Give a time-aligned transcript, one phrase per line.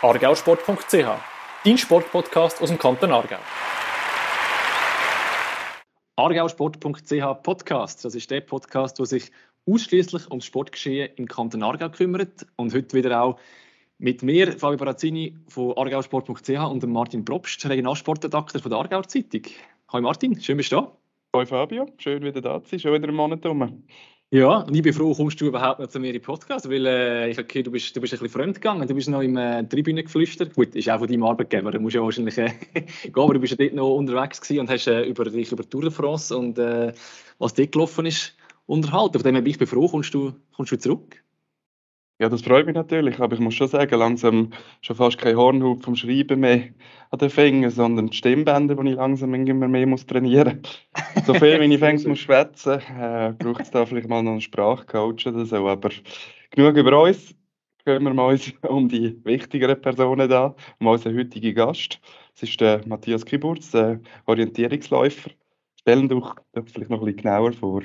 [0.00, 1.08] argausport.ch,
[1.64, 3.38] dein Sportpodcast aus dem Kanton Aargau.
[6.14, 9.32] Argausport.ch Podcast, das ist der Podcast, der sich
[9.66, 13.40] ausschließlich ums Sportgeschehen im Kanton Aargau kümmert und heute wieder auch
[13.98, 19.42] mit mir, Fabio Barazzini von argausport.ch und Martin Probst, Regionalsportredakteur von der Aargauer Zeitung.
[19.92, 20.92] Hallo Martin, schön bist du da.
[21.34, 23.82] Hallo Fabio, schön wieder da zu sein, schon wieder einen Monat rum.
[24.30, 27.30] Ja, und ich bin froh, kommst du überhaupt noch zu mir im Podcast, weil äh,
[27.30, 29.38] ich habe gehört, du bist, du bist ein bisschen fremd gegangen, du bist noch im
[29.38, 30.54] äh, Tribüne geflüstert.
[30.54, 32.50] Gut, ist auch von deinem Arbeitgeber, da musst ja wahrscheinlich äh,
[33.04, 35.66] gehen, aber du bist ja dort noch unterwegs gewesen und hast äh, über dich über
[35.66, 36.92] Tour de France und äh,
[37.38, 38.36] was dort gelaufen ist,
[38.66, 39.14] unterhalten.
[39.14, 41.24] Von dem her bin ich froh, kommst du, kommst du zurück?
[42.20, 45.84] Ja, das freut mich natürlich, aber ich muss schon sagen, langsam schon fast kein Hornhaut
[45.84, 46.70] vom Schreiben mehr
[47.10, 50.62] an den Fingern, sondern die Stimmbänder, die ich langsam immer mehr muss trainieren
[51.14, 51.26] muss.
[51.26, 54.40] So viel, wie ich fängs muss schwätzen, äh, braucht es da vielleicht mal noch einen
[54.40, 55.90] Sprachcoach oder so, aber
[56.50, 57.36] genug über uns.
[57.84, 62.00] Kümmern wir uns um die wichtigeren Personen da, um unseren heutigen Gast.
[62.34, 65.30] Das ist der Matthias Kiburz, der Orientierungsläufer.
[65.80, 66.34] Stellen doch
[66.66, 67.82] vielleicht noch ein bisschen genauer vor.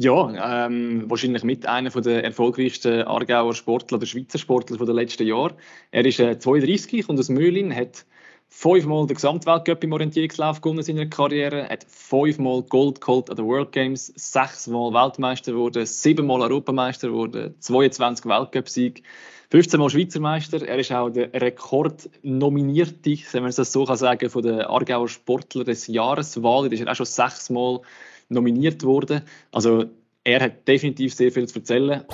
[0.00, 5.56] Ja, ähm, wahrscheinlich mit einer der erfolgreichsten Aargauer Sportler oder Schweizer Sportler der letzten Jahre.
[5.90, 8.06] Er ist äh, 32, kommt aus Mühlin, hat
[8.48, 13.46] fünfmal den Gesamtweltcup im Orientierungslauf gewonnen in seiner Karriere, hat fünfmal Gold geholt an den
[13.46, 19.02] World Games, sechsmal Weltmeister geworden, siebenmal Europameister geworden, 22 Weltcup-Sieg,
[19.50, 20.64] 15 Mal Schweizer Meister.
[20.64, 25.64] Er ist auch der Rekordnominierte, wenn man das so kann sagen, von der Aargauer Sportler
[25.64, 26.66] des Jahreswahl.
[26.66, 27.80] Er ist auch schon sechsmal
[28.28, 29.22] nominiert worden.
[29.52, 29.86] Also
[30.24, 32.04] er hat definitiv sehr viel zu erzählen.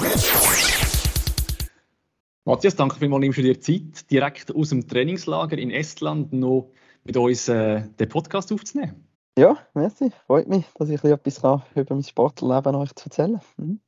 [2.44, 6.70] Matthias, danke vielmals für die Zeit, direkt aus dem Trainingslager in Estland noch
[7.04, 9.06] mit uns äh, den Podcast aufzunehmen.
[9.38, 10.12] Ja, merci.
[10.26, 13.80] Freut mich, dass ich etwas kann, über mein Sportleben euch zu erzählen mhm.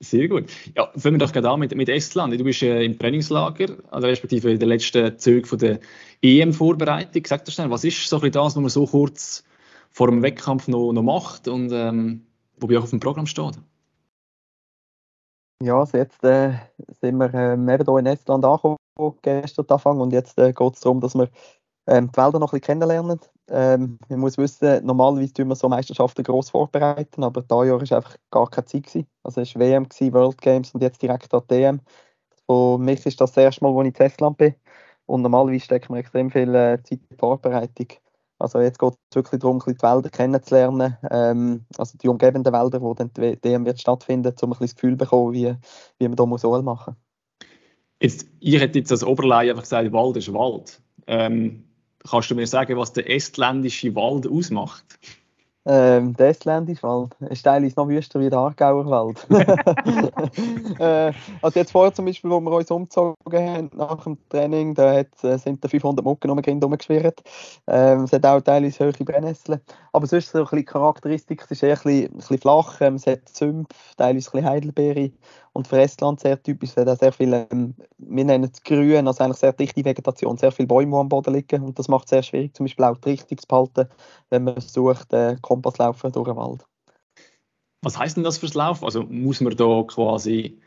[0.00, 0.50] Sehr gut.
[0.74, 2.38] Ja, fangen wir doch gerade an mit, mit Estland.
[2.38, 5.78] Du bist äh, im Trainingslager, also respektive in den letzten Zügen von der
[6.22, 7.22] EM-Vorbereitung.
[7.24, 9.44] Sag doch schnell, was ist so ein bisschen das, was man so kurz
[9.92, 12.26] vor dem Wettkampf noch, noch macht und ähm,
[12.58, 13.58] wo bei euch auf dem Programm steht?
[15.62, 16.54] Ja, also jetzt äh,
[17.00, 18.76] sind wir ähm, eben hier in Estland angekommen,
[19.22, 21.28] gestern Anfang, und jetzt äh, geht es darum, dass wir
[21.86, 23.20] ähm, die Wälder noch ein bisschen kennenlernen.
[23.48, 27.96] Ähm, man muss wissen, normalerweise tun wir so Meisterschaften gross vorbereiten, aber dieses Jahr war
[27.96, 28.86] einfach gar keine Zeit.
[28.86, 29.06] Gewesen.
[29.22, 31.80] Also es war WM, gewesen, World Games und jetzt direkt an DM.
[32.46, 34.54] Für mich ist das das erste Mal, wo ich in Estland bin.
[35.06, 37.88] Und normalerweise stecken wir extrem viel äh, Zeit in die Vorbereitung.
[38.42, 42.94] Also jetzt geht es wirklich darum, die Wälder kennenzulernen, ähm, also die umgebenden Wälder, wo
[42.94, 45.54] dann die DM wird stattfinden, um ein das Gefühl zu bekommen, wie,
[45.98, 46.96] wie man da muss machen
[48.02, 50.80] jetzt, Ich hätte jetzt als Oberlei einfach gesagt, Wald ist Wald.
[51.06, 51.64] Ähm,
[52.08, 54.98] kannst du mir sagen, was der estländische Wald ausmacht?
[55.64, 59.24] Ähm, der estländische Wald ist teilweise noch wüster wie der Aargauer Wald.
[60.80, 64.92] äh, also jetzt vorher zum Beispiel, wo wir uns umgezogen haben nach dem Training, da
[64.92, 67.22] hat, äh, sind da 500 Mucken um den rumgeschwirrt.
[67.68, 69.60] Ähm, es hat auch teilweise hohe Brennnesseln.
[69.92, 72.96] Aber sonst so ein bisschen Charakteristik, es ist eher ein bisschen, ein bisschen flach, ähm,
[72.96, 75.12] es hat Sümpf, teilweise ein bisschen Heidelbeere
[75.52, 79.38] und für Estland sehr typisch, auch sehr viel, ähm, wir nennen es grün, also eigentlich
[79.38, 82.22] sehr dichte Vegetation, sehr viele Bäume, die am Boden liegen und das macht es sehr
[82.22, 83.86] schwierig, zum Beispiel auch die Richtung zu behalten,
[84.30, 86.64] wenn man versucht, äh, Kompass laufen durch den Wald.
[87.82, 88.84] Was heißt denn das fürs Laufen?
[88.84, 90.58] Also muss man da quasi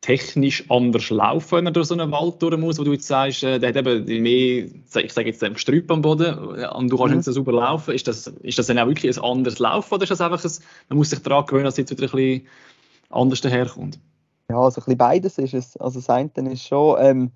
[0.00, 3.44] technisch anders laufen, wenn er durch so einen Wald durch muss, wo du jetzt sagst,
[3.44, 7.16] äh, der hat eben mehr, ich sage jetzt, Strüpp am Boden und du kannst mhm.
[7.18, 7.94] nicht so super laufen.
[7.94, 10.50] Ist das, ist das dann auch wirklich ein anderes Laufen oder ist das einfach ein,
[10.88, 12.46] man muss sich daran gewöhnen, dass es jetzt wieder ein bisschen
[13.10, 14.00] anders daherkommt?
[14.48, 15.76] Ja, also ein bisschen beides ist es.
[15.76, 17.32] Also das eine ist schon, ähm,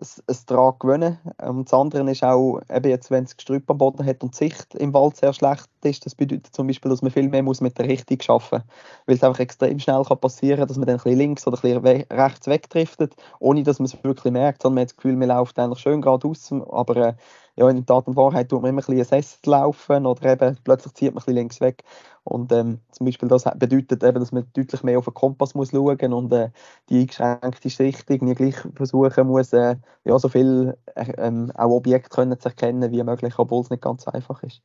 [0.00, 1.18] es, es gewöhnen.
[1.42, 4.44] Und das andere ist auch, eben jetzt, wenn es Gestrüpp am Boden hat und die
[4.44, 7.60] Sicht im Wald sehr schlecht ist, das bedeutet zum Beispiel, dass man viel mehr muss
[7.60, 9.06] mit der Richtung arbeiten muss.
[9.06, 11.58] Weil es einfach extrem schnell kann passieren kann, dass man dann ein bisschen links oder
[11.62, 15.16] ein bisschen rechts wegdriftet, ohne dass man es wirklich merkt, sondern man hat das Gefühl,
[15.16, 17.14] man läuft eigentlich schön geradeaus, aber äh,
[17.56, 20.94] ja, in der Tat und Wahrheit tut man immer ein bisschen laufen oder eben plötzlich
[20.94, 21.82] zieht man ein bisschen links weg.
[22.24, 25.70] Und ähm, zum Beispiel das bedeutet eben, dass man deutlich mehr auf den Kompass muss
[25.70, 26.50] schauen und äh,
[26.88, 32.10] die eingeschränkte Sicht irgendwie gleich versuchen muss, äh, ja, so viel äh, ähm, auch Objekte
[32.10, 34.62] können zu erkennen wie möglich, obwohl es nicht ganz einfach ist.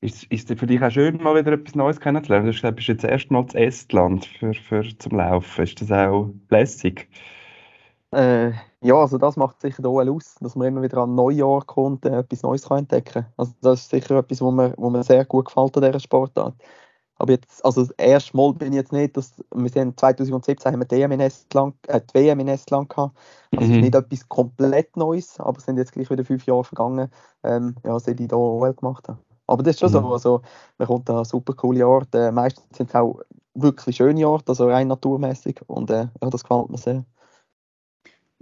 [0.00, 2.52] Ist, es für dich auch schön, mal wieder etwas Neues kennenzulernen?
[2.52, 5.62] Du bist jetzt erstmals Estland für, für, zum Laufen.
[5.62, 7.08] Ist das auch lässig?
[8.12, 12.04] Äh, ja, also das macht sicher auch aus, dass man immer wieder an Neujahr kommt
[12.04, 13.26] und äh, etwas Neues kann entdecken kann.
[13.36, 16.54] Also das ist sicher etwas, wo mir, wo mir sehr gut gefällt an dieser Sportart.
[17.16, 20.80] Aber jetzt, also das erste Mal bin ich jetzt nicht, dass wir sind 2017 haben
[20.80, 23.16] wir die WM in Estland, äh, die WM in Estland gehabt.
[23.56, 23.80] Also mhm.
[23.80, 27.10] nicht etwas komplett Neues, aber es sind jetzt gleich wieder fünf Jahre vergangen,
[27.44, 29.18] ähm, ja, seit ich da OL gemacht habe.
[29.46, 30.06] Aber das ist schon mhm.
[30.06, 30.42] so, also
[30.78, 32.26] man kommt da super coole Orte.
[32.26, 33.20] Äh, meistens sind es auch
[33.54, 37.04] wirklich schöne Orte, also rein naturmäßig und äh, ja, das gefällt mir sehr.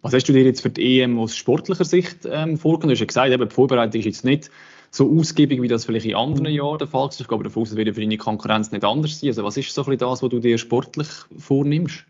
[0.02, 2.88] Was hast du dir jetzt für die EM aus sportlicher Sicht ähm, vorgenommen?
[2.88, 4.50] Du hast ja gesagt, eben, die Vorbereitung ist jetzt nicht
[4.90, 7.20] so ausgiebig, wie das vielleicht in anderen Jahren der Fall ist.
[7.20, 9.28] Ich glaube, davon wird für deine Konkurrenz nicht anders sein.
[9.28, 12.06] Also was ist so ein bisschen das, was du dir sportlich vornimmst?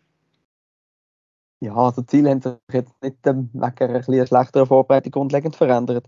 [1.62, 5.56] Ja, also die Ziele haben sich jetzt nicht ähm, wegen einer ein schlechteren Vorbereitung grundlegend
[5.56, 6.06] verändert.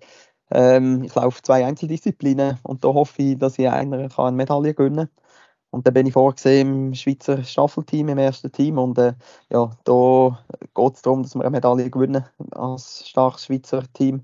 [0.50, 4.73] Ähm, ich laufe zwei Einzeldisziplinen und da hoffe ich, dass ich einer kann eine Medaille
[4.73, 5.23] gewinnen kann.
[5.72, 8.76] Und dann bin ich vorgesehen im Schweizer Staffelteam, im ersten Team.
[8.76, 9.14] Und äh,
[9.50, 10.38] ja, da
[10.74, 14.22] geht es darum, dass wir eine Medaille gewinnen als starkes Schweizer Team.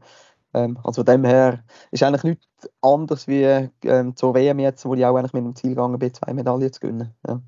[0.53, 2.47] Ähm, also von dem her ist eigentlich nichts
[2.83, 3.45] anders wie
[3.85, 6.71] ähm, zur WM jetzt, wo ich auch eigentlich mit dem Ziel gegangen bin, zwei Medaillen
[6.71, 7.15] zu gewinnen.
[7.27, 7.41] Ja.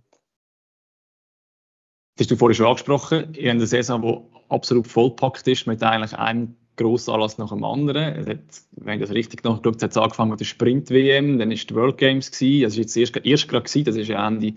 [2.16, 3.34] Das hast du vorhin schon angesprochen.
[3.34, 4.18] Ihr habt eine Saison, die
[4.48, 8.26] absolut vollpackt ist, mit eigentlich einem grossen Anlass nach dem anderen.
[8.26, 8.38] Hat,
[8.72, 11.98] wenn ich das richtig nachgeschaut hat es angefangen mit der Sprint-WM, dann war die World
[11.98, 12.62] Games, gewesen.
[12.62, 14.54] das war jetzt erst, erst gerade, das war Ende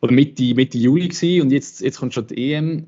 [0.00, 1.42] oder Mitte, Mitte Juli gewesen.
[1.42, 2.86] und jetzt, jetzt kommt schon die EM.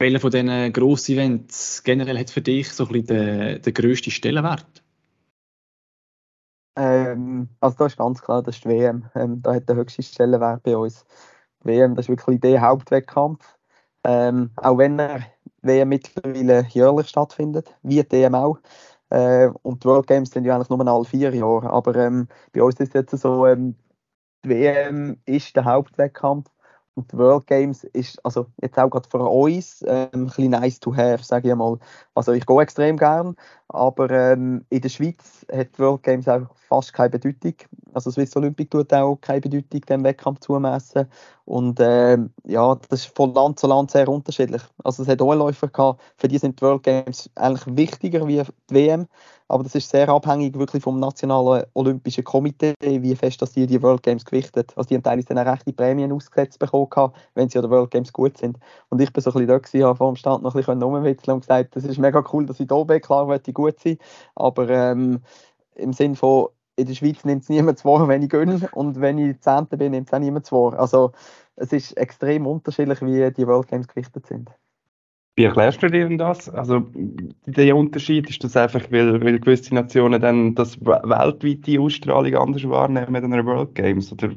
[0.00, 4.12] Welcher von diesen grossen Events generell hat für dich so ein bisschen den, den grössten
[4.12, 4.82] Stellenwert?
[6.76, 9.10] Ähm, also da ist ganz klar, das ist die WM.
[9.16, 11.04] Ähm, da hat der höchste Stellenwert bei uns.
[11.64, 13.58] Die WM, das ist wirklich der Hauptwettkampf.
[14.04, 15.26] Ähm, auch wenn er
[15.62, 18.58] WM mittlerweile jährlich stattfindet, wie die EM auch.
[19.10, 21.70] Äh, und die World Games sind ja eigentlich nur alle vier Jahre.
[21.70, 23.74] Aber ähm, bei uns ist es jetzt so, ähm,
[24.44, 26.50] die WM ist der Hauptwettkampf
[26.94, 30.80] und die World Games ist also jetzt auch gerade für uns ähm, ein bisschen nice
[30.80, 31.78] to have, sage ich mal.
[32.14, 33.36] Also ich gehe extrem gern,
[33.68, 37.54] aber ähm, in der Schweiz hat die World Games auch fast keine Bedeutung.
[37.94, 41.06] Also Swiss Olympic tut auch keine Bedeutung dem Wettkampf zumessen.
[41.44, 44.62] Und ähm, ja, das ist von Land zu Land sehr unterschiedlich.
[44.84, 48.42] Also es hat auch Läufer gehabt, für die sind die World Games eigentlich wichtiger wie
[48.70, 49.06] die WM.
[49.48, 53.82] Aber das ist sehr abhängig wirklich vom Nationalen Olympischen Komitee, wie fest dass die die
[53.82, 54.74] World Games gewichtet.
[54.76, 58.12] Also die haben teilweise dann rechte Prämien ausgesetzt bekommen, wenn sie an den World Games
[58.12, 58.58] gut sind.
[58.90, 60.82] Und ich bin so ein bisschen da gewesen, habe vor dem Stand noch ein bisschen
[60.82, 63.00] rumwitzeln und gesagt, das ist mega cool, dass ich da bin.
[63.00, 63.96] Klar möchte ich gut sein,
[64.34, 65.22] aber ähm,
[65.76, 69.18] im Sinn von, in der Schweiz nimmt es niemand vor, wenn ich gönne und wenn
[69.18, 70.78] ich Zehnte bin, nimmt es auch niemand vor.
[70.78, 71.12] Also
[71.56, 74.50] es ist extrem unterschiedlich, wie die World Games gewichtet sind.
[75.34, 76.48] Wie erklärst du dir denn das?
[76.48, 76.86] Also
[77.46, 83.24] der Unterschied ist das einfach, weil, weil gewisse Nationen dann das weltweite Ausstrahlung anders wahrnehmen
[83.24, 84.12] an einer World Games?
[84.12, 84.30] Oder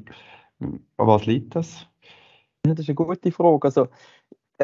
[0.59, 1.87] an was liegt das?
[2.65, 3.65] Ja, das ist eine gute Frage.
[3.65, 3.87] Also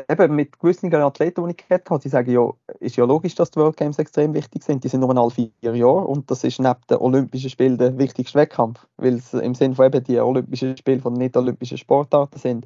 [0.10, 2.50] eben mit gewissen Athleten, die ich gehört habe, sie sagen ja,
[2.80, 4.84] ist ja logisch, dass die World Games extrem wichtig sind.
[4.84, 8.40] Die sind nur alle vier Jahre und das ist neben den Olympischen Spielen der wichtigste
[8.40, 12.66] Wettkampf, weil es im Sinne von eben die Olympischen Spiele von nicht-olympischen Sportarten sind.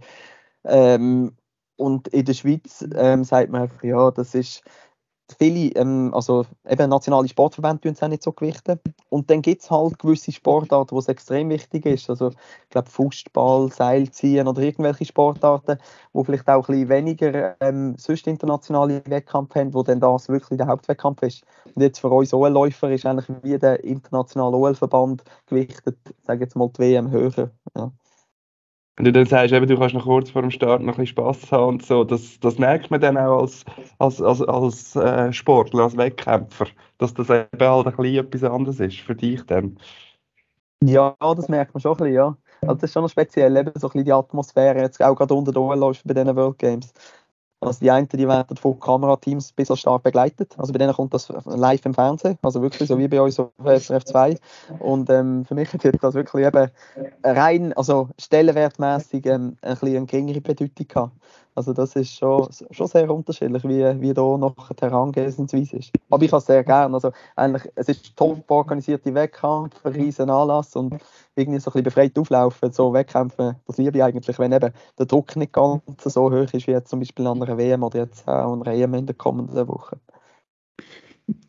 [0.63, 1.33] Ähm,
[1.75, 4.63] und in der Schweiz ähm, sagt man einfach, ja, das ist
[5.33, 8.79] viele, ähm, also eben nationale Sportverbände tun es auch nicht so gewichten.
[9.09, 12.09] Und dann gibt es halt gewisse Sportarten, wo es extrem wichtig ist.
[12.09, 15.77] Also ich glaube Fußball, Seilziehen oder irgendwelche Sportarten,
[16.13, 20.57] wo vielleicht auch ein bisschen weniger ähm, sonst internationale Wettkämpfe haben, wo dann das wirklich
[20.57, 21.43] der Hauptwettkampf ist.
[21.75, 26.69] Und jetzt für uns OL-Läufer ist eigentlich wie der internationale OL-Verband gewichtet, sage jetzt mal
[26.69, 27.51] die WM höher.
[27.75, 27.91] Ja.
[29.01, 31.07] Wenn du dann sagst, eben, du kannst noch kurz vor dem Start noch ein bisschen
[31.07, 33.65] Spass haben und so, das, das merkt man dann auch als,
[33.97, 36.67] als, als, als äh, Sportler, als Wettkämpfer,
[36.99, 39.79] dass das eben halt ein bisschen etwas anderes ist für dich dann.
[40.83, 42.37] Ja, das merkt man schon ein bisschen, ja.
[42.61, 45.51] Also das ist schon speziell, eben so ein bisschen die Atmosphäre, jetzt auch gerade unter
[45.51, 46.93] den OL bei diesen World Games.
[47.61, 50.55] Also die einen, die werden von Kamerateams ein bisschen stark begleitet.
[50.57, 53.51] Also bei denen kommt das live im Fernsehen, also wirklich so wie bei uns auf
[53.63, 54.37] SRF 2.
[54.79, 56.71] Und ähm, für mich hat das wirklich eben
[57.23, 61.13] rein, also stellenwertmäßig ähm, ein bisschen eine geringere Bedeutung gehabt.
[61.53, 65.91] Also das ist schon, schon sehr unterschiedlich, wie, wie da noch die Herangehensweise ist.
[66.09, 66.93] Aber ich habe es sehr gerne.
[66.93, 70.97] Also eigentlich, es ist top organisierte Wettkampf, ein riesen Anlass und
[71.35, 75.05] irgendwie so ein bisschen befreit auflaufen, so Wettkämpfe, das liebe ich eigentlich, wenn eben der
[75.05, 78.27] Druck nicht ganz so hoch ist, wie jetzt zum Beispiel an einer WM oder jetzt
[78.27, 79.97] auch an einer EM in der kommenden Woche.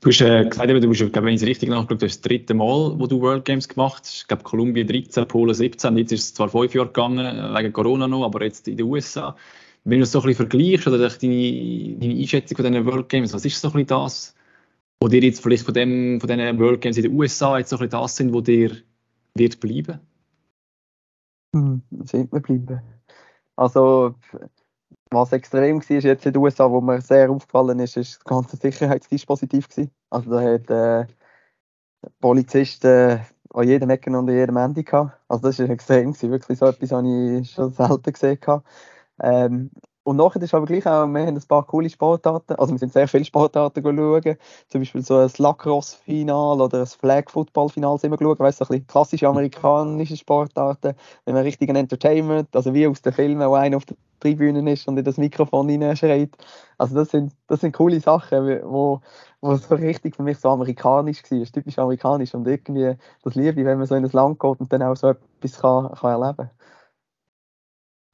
[0.00, 3.06] Du hast äh, gesagt, du bist, wenn ich es richtig nachgeschaut das dritte Mal, wo
[3.06, 4.22] du World Games gemacht hast.
[4.22, 5.96] Ich glaube, Kolumbien 13, Polen 17.
[5.96, 9.36] Jetzt ist es zwar fünf Jahre gegangen, wegen Corona noch, aber jetzt in den USA.
[9.84, 13.32] Wenn du es so ein bisschen vergleichst oder deine, deine Einschätzung von diesen World Games,
[13.34, 14.34] was ist so ein bisschen das,
[15.00, 17.76] wo dir jetzt vielleicht von, dem, von diesen World Games in den USA jetzt so
[17.76, 18.76] ein bisschen das sind, wo dir
[19.34, 20.00] wird bleiben?
[21.54, 22.80] Hm, wird mir bleiben.
[23.56, 24.14] Also,
[25.10, 28.56] was extrem war jetzt in den USA, wo mir sehr aufgefallen ist, ist das ganze
[28.56, 29.68] Sicherheitsdispositiv.
[29.68, 29.90] Gewesen.
[30.10, 31.06] Also da hat äh,
[32.20, 33.20] Polizisten
[33.52, 35.18] an jedem Ecken und an jedem Ende gehabt.
[35.28, 36.30] Also das war extrem, gewesen.
[36.30, 37.06] wirklich so etwas habe
[37.40, 38.38] ich schon selten gesehen.
[39.22, 39.70] Ähm,
[40.04, 42.92] und nachher ist aber gleich auch, wir haben ein paar coole Sportarten, also wir sind
[42.92, 44.36] sehr viele Sportarten schauen,
[44.68, 48.78] zum Beispiel so ein Lacrosse-Final oder ein Flag-Football-Final sind wir schauen, weißt du, so ein
[48.78, 53.76] bisschen klassische amerikanische Sportarten, wenn wir richtigen Entertainment, also wie aus den Filmen, wo einer
[53.76, 56.30] auf der Tribünen ist und in das Mikrofon hineinschreit.
[56.78, 59.00] Also das sind, das sind coole Sachen, wo,
[59.40, 63.78] wo so richtig für mich so amerikanisch war, typisch amerikanisch und irgendwie das liebe wenn
[63.78, 66.50] man so in ein Land geht und dann auch so etwas kann, kann erleben kann.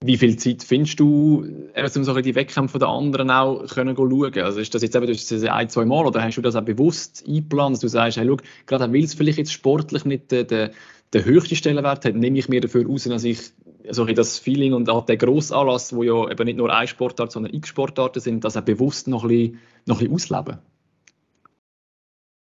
[0.05, 4.39] Wie viel Zeit findest du, um so die Wettkämpfe der anderen auch können schauen?
[4.39, 7.25] Also ist das jetzt eben das ein, zwei Mal oder hast du das auch bewusst
[7.27, 8.37] eingeplant, dass du sagst, hey, schau,
[8.67, 10.71] gerade weil es vielleicht jetzt sportlich nicht den, den,
[11.13, 13.51] den höchsten Stellenwert hat, nehme ich mir dafür raus, dass ich
[13.91, 17.53] so das Feeling und auch der Grossanlass, wo ja eben nicht nur ein Sportart, sondern
[17.55, 20.59] x Sportarten sind, das auch bewusst noch ein bisschen, noch ein bisschen ausleben?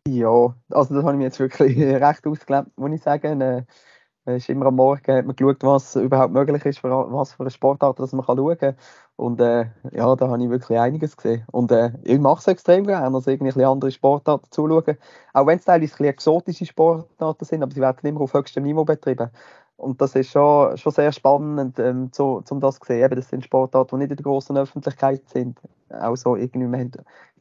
[0.07, 3.65] Ja, also das habe ich mir jetzt wirklich recht ausgelebt, muss ich sagen.
[4.25, 7.49] Ist immer am Morgen hat man geschaut, was überhaupt möglich ist, für was für eine
[7.49, 8.75] Sportart dass man schauen kann.
[9.15, 11.43] Und äh, ja, da habe ich wirklich einiges gesehen.
[11.51, 14.97] Und äh, ich mache es extrem gerne, also irgendwie andere Sportarten zuschauen.
[15.33, 19.31] Auch wenn es teilweise exotische Sportarten sind, aber sie werden immer auf höchstem Niveau betrieben.
[19.77, 23.03] Und das ist schon, schon sehr spannend, ähm, so, um das zu sehen.
[23.03, 25.59] Eben, das sind Sportarten, die nicht in der großen Öffentlichkeit sind.
[25.89, 26.91] Auch so irgendwie, wir haben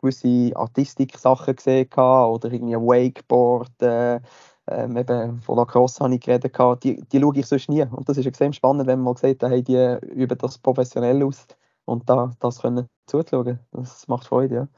[0.01, 4.21] gewisse Artistik-Sachen gesehen oder irgendwie Wakeboard, äh,
[4.69, 7.83] ähm, eben von Lacrosse habe ich geredet, die, die schaue ich sonst nie.
[7.83, 11.47] Und das ist extrem spannend, wenn man mal sieht, hey, die üben das professionell aus
[11.85, 13.59] und da, das können zuzuschauen.
[13.73, 14.69] Das macht Freude, ja.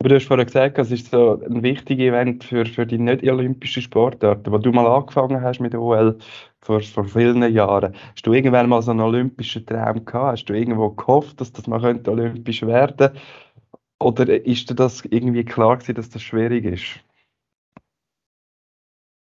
[0.00, 3.82] Aber du hast vorhin gesagt, es ist so ein wichtiges Event für, für die nicht-olympischen
[3.82, 4.50] Sportarten.
[4.50, 6.18] Wo du mal angefangen hast mit OL
[6.60, 10.32] vor, vor vielen Jahren, hast du irgendwann mal so einen olympischen Traum gehabt?
[10.32, 13.16] Hast du irgendwo gehofft, dass das mal könnte olympisch werden
[14.00, 17.00] Oder ist dir das irgendwie klar gewesen, dass das schwierig ist?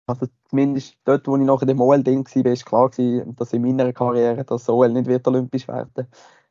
[0.07, 3.53] Also zumindest dort, wo ich noch in dem OL drin war, war klar, gewesen, dass
[3.53, 6.07] in meiner Karriere das OL nicht wird olympisch werden.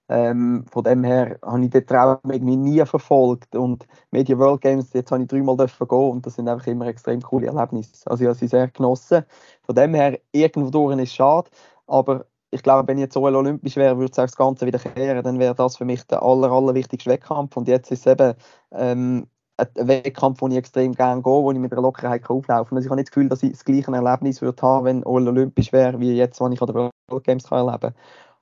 [0.09, 3.55] Ähm, von dem her habe ich den Traum irgendwie nie verfolgt.
[3.55, 6.87] Und Media World Games, jetzt habe ich dreimal dürfen gehen und das sind einfach immer
[6.87, 8.11] extrem coole Erlebnisse.
[8.11, 9.25] Also ich habe sie sehr genossen.
[9.63, 11.51] Von dem her, irgendwo durch ist schade,
[11.87, 14.79] aber ich glaube, wenn ich jetzt OL olympisch wäre, würde es auch das Ganze wieder
[14.81, 17.57] kehren, dann wäre das für mich der aller, aller wichtigste Wettkampf.
[17.57, 18.35] Und jetzt ist es eben
[18.73, 19.29] ähm,
[19.61, 22.77] ein Wettkampf, wo ich extrem gerne gehe, wo ich mit einer Lockerheit auflaufen kann.
[22.77, 25.29] Also ich habe nicht das Gefühl, dass ich das gleiche Erlebnis würde haben, wenn OL
[25.29, 27.95] olympisch wäre, wie jetzt, wenn ich an der World Games kann erleben kann.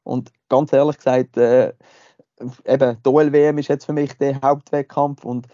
[0.05, 1.73] Und ganz ehrlich gesagt, äh,
[2.67, 5.47] eben, die OLWM ist jetzt für mich der Hauptwettkampf und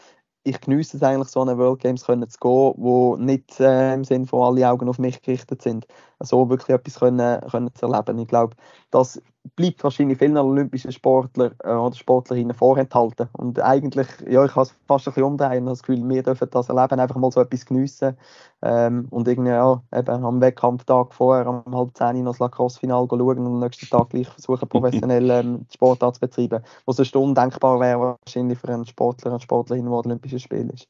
[0.45, 4.05] ich genieße es eigentlich, so eine World Games können zu gehen, wo nicht äh, im
[4.05, 5.87] Sinne von alle Augen auf mich gerichtet sind.
[6.19, 8.19] Also wirklich etwas können, können zu erleben.
[8.19, 8.55] Ich glaube,
[8.91, 9.21] das
[9.57, 13.29] bleibt wahrscheinlich vielen olympischen Sportler äh, oder Sportlerinnen vorenthalten.
[13.33, 16.69] Und eigentlich, ja, ich habe es fast ein bisschen umdrehen, das Gefühl, wir dürfen das
[16.69, 18.17] erleben, einfach mal so etwas geniessen.
[18.63, 23.39] Ähm, und irgendwie, ja, eben am Wettkampftag vorher, um halb zehn noch das Lacrosse-Final schauen
[23.39, 26.63] und am nächsten Tag gleich versuchen, professionell ähm, Sport zu betreiben.
[26.87, 30.89] Was eine Stunde denkbar wäre, wahrscheinlich für einen Sportler, eine Sportlerin, die Olympische Spiel ist.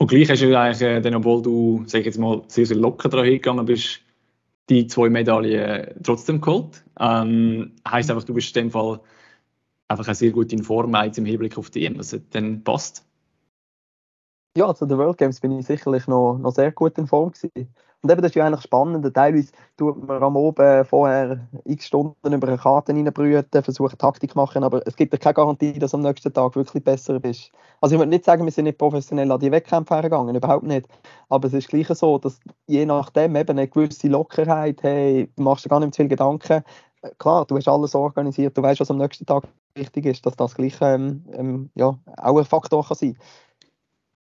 [0.00, 3.08] Und gleich hast du eigentlich, äh, dann, obwohl du, sag jetzt mal, sehr, sehr locker
[3.08, 4.00] daran hingegangen bist,
[4.68, 6.84] die zwei Medaillen trotzdem geholt.
[6.98, 9.00] Ähm, heißt einfach, du bist in dem Fall
[9.88, 13.04] einfach sehr gut in Form jetzt im Hinblick auf die EM, dass es dann passt.
[14.56, 17.74] Ja, zu den World Games bin ich sicherlich noch, noch sehr gut in Form gewesen.
[18.02, 19.12] Und eben, das ist ja eigentlich spannend.
[19.12, 24.62] Teilweise tut man am Oben vorher x Stunden über eine Karte reinbrüten, versucht Taktik machen,
[24.62, 27.50] aber es gibt ja keine Garantie, dass du am nächsten Tag wirklich besser bist.
[27.80, 30.86] Also ich würde nicht sagen, wir sind nicht professionell an die Wettkämpfe hergegangen, überhaupt nicht.
[31.28, 32.38] Aber es ist gleich so, dass
[32.68, 36.62] je nachdem eben eine gewisse Lockerheit, hey, du machst dir gar nicht zu viel Gedanken.
[37.18, 40.54] Klar, du hast alles organisiert, du weißt, was am nächsten Tag wichtig ist, dass das
[40.54, 43.22] gleich ähm, ähm, ja, auch ein Faktor kann sein kann.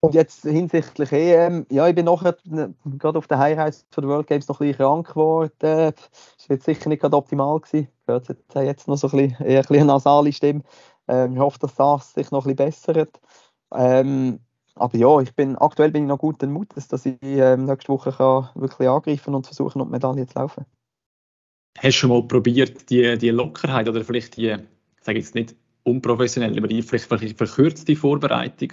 [0.04, 2.36] Und jetzt hinsichtlich EM, ja, ich bin nachher
[2.98, 5.52] gerade auf der Heimreise von der World Games noch ein bisschen krank geworden.
[5.60, 7.86] Das war jetzt sicher nicht gerade optimal gewesen.
[8.06, 10.62] Hört jetzt, jetzt noch so ein bisschen, eher ein bisschen nasale Stimme.
[11.06, 13.20] Ähm, ich hoffe, dass das sich noch ein bisschen bessert.
[13.72, 14.40] Ähm,
[14.74, 18.10] aber ja, ich bin, aktuell bin ich noch guten Mutes, dass ich ähm, nächste Woche
[18.10, 20.66] kann wirklich angreifen und versuchen, um die Medaille zu laufen.
[21.78, 25.54] Hast du schon mal probiert, die, die Lockerheit oder vielleicht die, ich sage jetzt nicht
[25.84, 28.72] unprofessionell, aber die vielleicht, vielleicht verkürzte Vorbereitung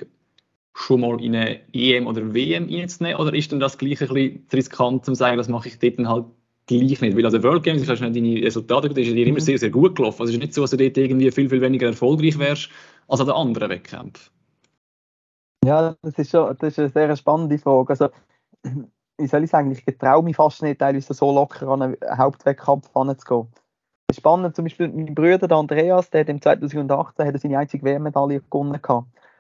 [0.74, 3.20] schon mal in eine EM oder WM reinzunehmen?
[3.20, 6.10] Oder ist denn das gleich ein bisschen riskant, zu sagen, das mache ich dort dann
[6.10, 6.26] halt
[6.68, 7.02] gleich nicht?
[7.02, 9.44] Weil also World Games, ich hast nicht deine Resultate, das ist dir immer mhm.
[9.44, 10.22] sehr, sehr gut gelaufen.
[10.22, 12.70] Also es ist nicht so, dass du dort irgendwie viel, viel weniger erfolgreich wärst
[13.08, 14.32] als an den anderen Wettkämpfen.
[15.66, 17.90] Ja, das ist, schon, das ist eine sehr spannende Frage.
[17.90, 18.10] Also,
[19.18, 22.90] wie soll ich sagen, ich getraue mich fast nicht, teilweise so locker an einen Hauptwettkampf
[22.96, 23.48] anzugehen.
[24.14, 28.42] Spannend, zum Beispiel mein Bruder der Andreas, der hat im 2018 hat seine einzige WM-Medaille
[28.42, 28.80] gewonnen.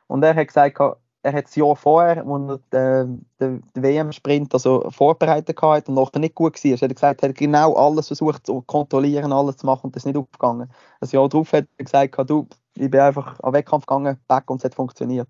[0.07, 0.79] Und er hat gesagt,
[1.21, 6.19] er hat das Jahr vorher, als er den, den, WM-Sprint also vorbereitet hatte und nachher
[6.19, 9.87] nicht gut war, hat gesagt, er hat genau alles versucht zu kontrollieren, alles zu machen
[9.87, 10.69] und das ist nicht aufgegangen.
[11.01, 14.57] Ein Jahr darauf hat er gesagt, du, ich bin einfach am Wettkampf gegangen, back und
[14.57, 15.27] es hat funktioniert.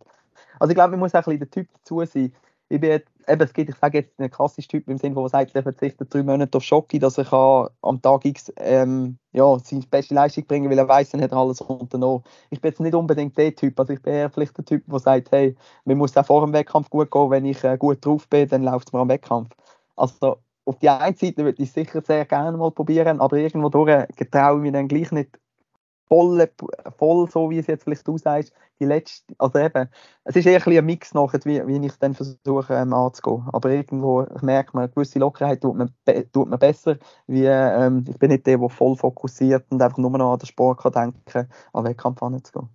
[0.60, 2.34] Also ich glaube, man muss auch ein bisschen der Typ dazu sein.
[2.69, 5.27] Ich bin jetzt, eben, es gibt, ich sage jetzt einen klassischen Typ im Sinne, man
[5.27, 9.57] sagt, er verzichtet drei Monate auf Schocke, dass er kann am Tag X ähm, ja,
[9.59, 12.23] seine beste Leistung bringen, weil er weiß, dann hat er alles unternommen.
[12.51, 14.99] Ich bin jetzt nicht unbedingt der Typ, also ich bin eher vielleicht der Typ, der
[14.99, 18.27] sagt, hey, mir muss auch vor dem Wettkampf gut gehen, wenn ich äh, gut drauf
[18.27, 19.49] bin, dann läuft es mir am Wettkampf.
[19.95, 24.07] Also auf die einen Seite würde ich sicher sehr gerne mal probieren, aber irgendwo durch
[24.15, 25.39] getraue ich mich dann gleich nicht
[26.09, 26.49] voll,
[26.97, 29.89] voll so, wie es jetzt vielleicht du sagst, die letzte, also eben,
[30.23, 33.47] es ist eher ein, ein Mix nachher, wie, wie ich dann versuche ähm, anzugehen.
[33.53, 35.93] Aber irgendwo merkt man, eine gewisse Lockerheit tut man,
[36.33, 36.97] tut man besser,
[37.27, 40.47] wie ähm, ich bin nicht der, der voll fokussiert und einfach nur noch an den
[40.47, 42.69] Sport kann denken, an Wettkampf anzugehen.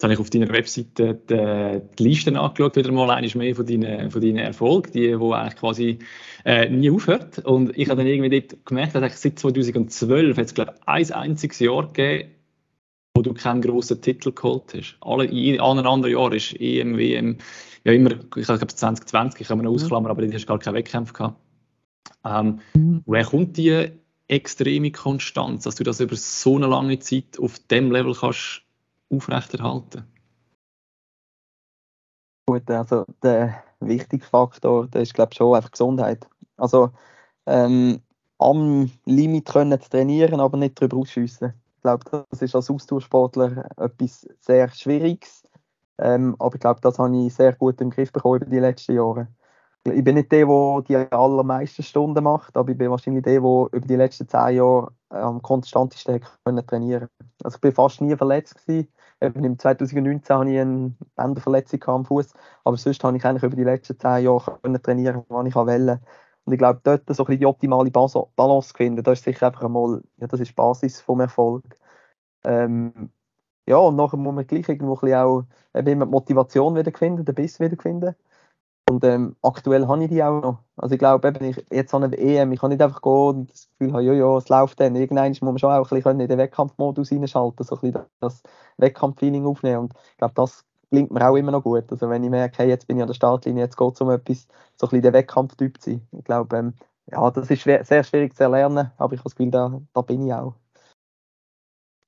[0.00, 3.66] Jetzt habe ich auf deiner Webseite die, die Listen angeschaut, wieder mal eines mehr von
[3.66, 5.98] deinen, von deinen Erfolgen, die, die eigentlich quasi
[6.46, 7.40] äh, nie aufhört.
[7.40, 11.12] Und ich habe dann irgendwie dort gemerkt, dass seit 2012 hat es, glaube ich, ein
[11.12, 12.30] einziges Jahr gegeben,
[13.14, 14.96] wo du keinen grossen Titel geholt hast.
[15.02, 17.36] Alle, in allen anderen Jahren ist EM, WM,
[17.84, 19.76] ja immer, ich glaube 2020 kann man noch mhm.
[19.76, 21.36] ausklammern, aber du hast gar keinen Wettkampf gehabt.
[22.24, 22.60] Ähm,
[23.04, 23.90] woher kommt die
[24.28, 28.62] extreme Konstanz, dass du das über so eine lange Zeit auf dem Level kannst
[29.10, 30.04] aufrechterhalten?
[32.46, 36.28] Gut, also der wichtige Faktor, der ist glaube ich schon einfach Gesundheit.
[36.56, 36.90] Also
[37.46, 38.00] ähm,
[38.38, 41.54] am Limit können zu trainieren, aber nicht darüber ausschiessen.
[41.76, 45.42] Ich glaube, das ist als Austauschsportler etwas sehr Schwieriges.
[45.98, 48.96] Ähm, aber ich glaube, das habe ich sehr gut im Griff bekommen über die letzten
[48.96, 49.28] Jahre.
[49.84, 53.68] Ich bin nicht der, der die allermeisten Stunden macht, aber ich bin wahrscheinlich der, der
[53.72, 57.10] über die letzten zehn Jahre am konstantesten trainieren konnte.
[57.42, 58.88] Also ich bin fast nie verletzt gewesen.
[59.20, 62.32] Eben im 2019 hatte ich eine Bänderverletzung am Fuß,
[62.64, 66.00] aber sonst habe ich eigentlich über die letzten zehn Jahre trainieren, wann ich wollte.
[66.44, 70.02] Und ich glaube, dort so die optimale Balance zu finden, das ist sicher einfach einmal,
[70.16, 71.78] ja, das ist die Basis vom Erfolg.
[72.44, 73.10] Ähm,
[73.66, 77.24] ja, und nachher muss man gleich irgendwo ein bisschen auch eben die Motivation wieder finden,
[77.24, 78.16] den Biss wieder finden.
[78.90, 80.58] Und ähm, aktuell habe ich die auch noch.
[80.76, 83.50] Also ich glaube, eben, ich, jetzt an einer EM, ich kann nicht einfach gehen und
[83.52, 84.96] das Gefühl haben, ja, es läuft dann.
[84.96, 88.42] Irgendwann muss man schon auch ein bisschen in den Wettkampfmodus reinschalten, so ein bisschen das
[88.78, 89.78] Wettkampffeeling aufnehmen.
[89.82, 91.84] Und ich glaube, das klingt mir auch immer noch gut.
[91.92, 94.10] Also wenn ich merke, hey, jetzt bin ich an der Startlinie, jetzt geht es um
[94.10, 96.08] etwas, so ein bisschen der Wettkampftyp zu sein.
[96.10, 96.74] Ich glaube, ähm,
[97.06, 100.00] ja, das ist schwer, sehr schwierig zu erlernen, aber ich habe das Gefühl, da, da
[100.02, 100.59] bin ich auch.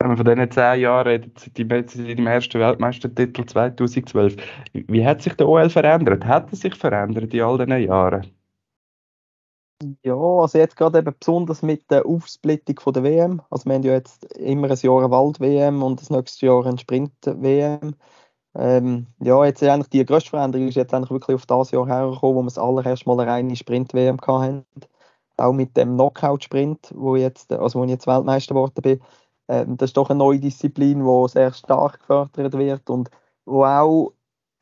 [0.02, 4.34] Wenn man von diesen zehn Jahren redet, seit dem ersten Weltmeistertitel 2012,
[4.72, 6.24] wie hat sich der OL verändert?
[6.24, 8.26] Hat er sich verändert in all diesen Jahren?
[10.02, 13.42] Ja, also jetzt gerade eben besonders mit der Aufsplittung von der WM.
[13.48, 16.78] Also wir haben ja jetzt immer ein Jahr eine Wald-WM und das nächste Jahr eine
[16.78, 17.94] Sprint-WM.
[18.56, 22.36] Ähm, ja, jetzt eigentlich die größte Veränderung ist jetzt eigentlich wirklich auf das Jahr hergekommen,
[22.36, 24.64] wo wir das allererste Mal eine reine Sprint-WM hatten.
[25.36, 29.00] Auch mit dem Knockout-Sprint, wo, also wo ich jetzt Weltmeister geworden bin.
[29.52, 33.10] Ähm, das ist doch eine neue Disziplin, die sehr stark gefördert wird und
[33.44, 34.12] wo auch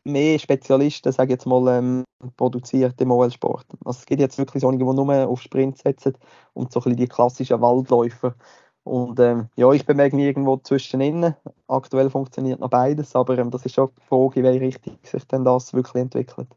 [0.05, 2.05] mehr Spezialisten, sage jetzt mal, ähm,
[2.37, 3.66] produziert im OL-Sport.
[3.85, 6.14] Also es gibt jetzt wirklich solche, die nur auf Sprint setzen
[6.55, 8.35] und so ein bisschen die klassischen Waldläufer.
[8.83, 11.37] Und ähm, ja, ich bewege mich irgendwo zwischen innen.
[11.68, 15.24] Aktuell funktioniert noch beides, aber ähm, das ist schon die Frage, in welche Richtung sich
[15.29, 16.48] denn das wirklich entwickelt.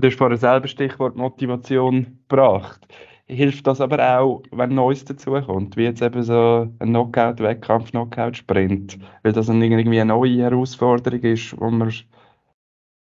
[0.00, 2.86] Du hast vorhin selber Stichwort Motivation gebracht
[3.28, 9.32] hilft das aber auch, wenn Neues dazukommt, wie jetzt eben so ein Knockout-Wettkampf, Knockout-Sprint, weil
[9.32, 11.92] das dann irgendwie eine neue Herausforderung ist, die man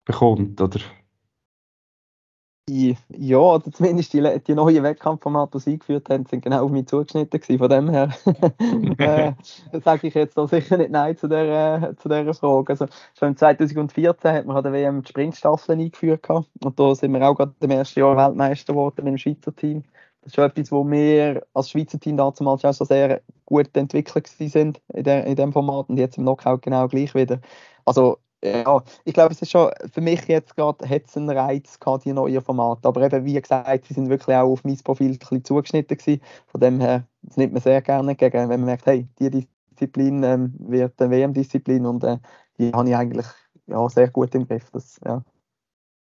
[0.05, 0.79] bekommt, oder?
[2.69, 6.85] Ja, oder zumindest die, die neuen Wettkampfformate, die sie eingeführt haben, sind genau auf mich
[6.85, 7.59] zugeschnitten gewesen.
[7.59, 8.13] Von dem her
[8.97, 12.73] äh, sage ich jetzt da sicher nicht Nein zu dieser, zu dieser Frage.
[12.73, 12.87] Also
[13.17, 16.49] schon 2014 hat man an der WM die Sprintstaffeln eingeführt gehabt.
[16.61, 19.85] und da sind wir auch gerade im ersten Jahr Weltmeister geworden im Schweizer Team.
[20.27, 24.81] Das ist schon etwas, wo wir als Schweizer Team damals so sehr gut entwickelt sind
[24.93, 27.39] in, dem Format und jetzt im Knockout genau gleich wieder.
[27.85, 31.79] Also ja, ich glaube, es ist schon für mich jetzt gerade hat es einen Reiz
[31.79, 32.89] gehabt, die neuen Formate.
[32.89, 36.21] Aber eben, wie gesagt, sie sind wirklich auch auf mein Profil ein bisschen zugeschnitten gewesen.
[36.47, 40.23] Von dem her, das nimmt man sehr gerne entgegen, wenn man merkt, hey, die Disziplin
[40.23, 42.17] ähm, wird eine WM-Disziplin und äh,
[42.59, 43.27] die habe ich eigentlich
[43.67, 44.69] ja, sehr gut im Griff.
[44.73, 45.23] Das ja,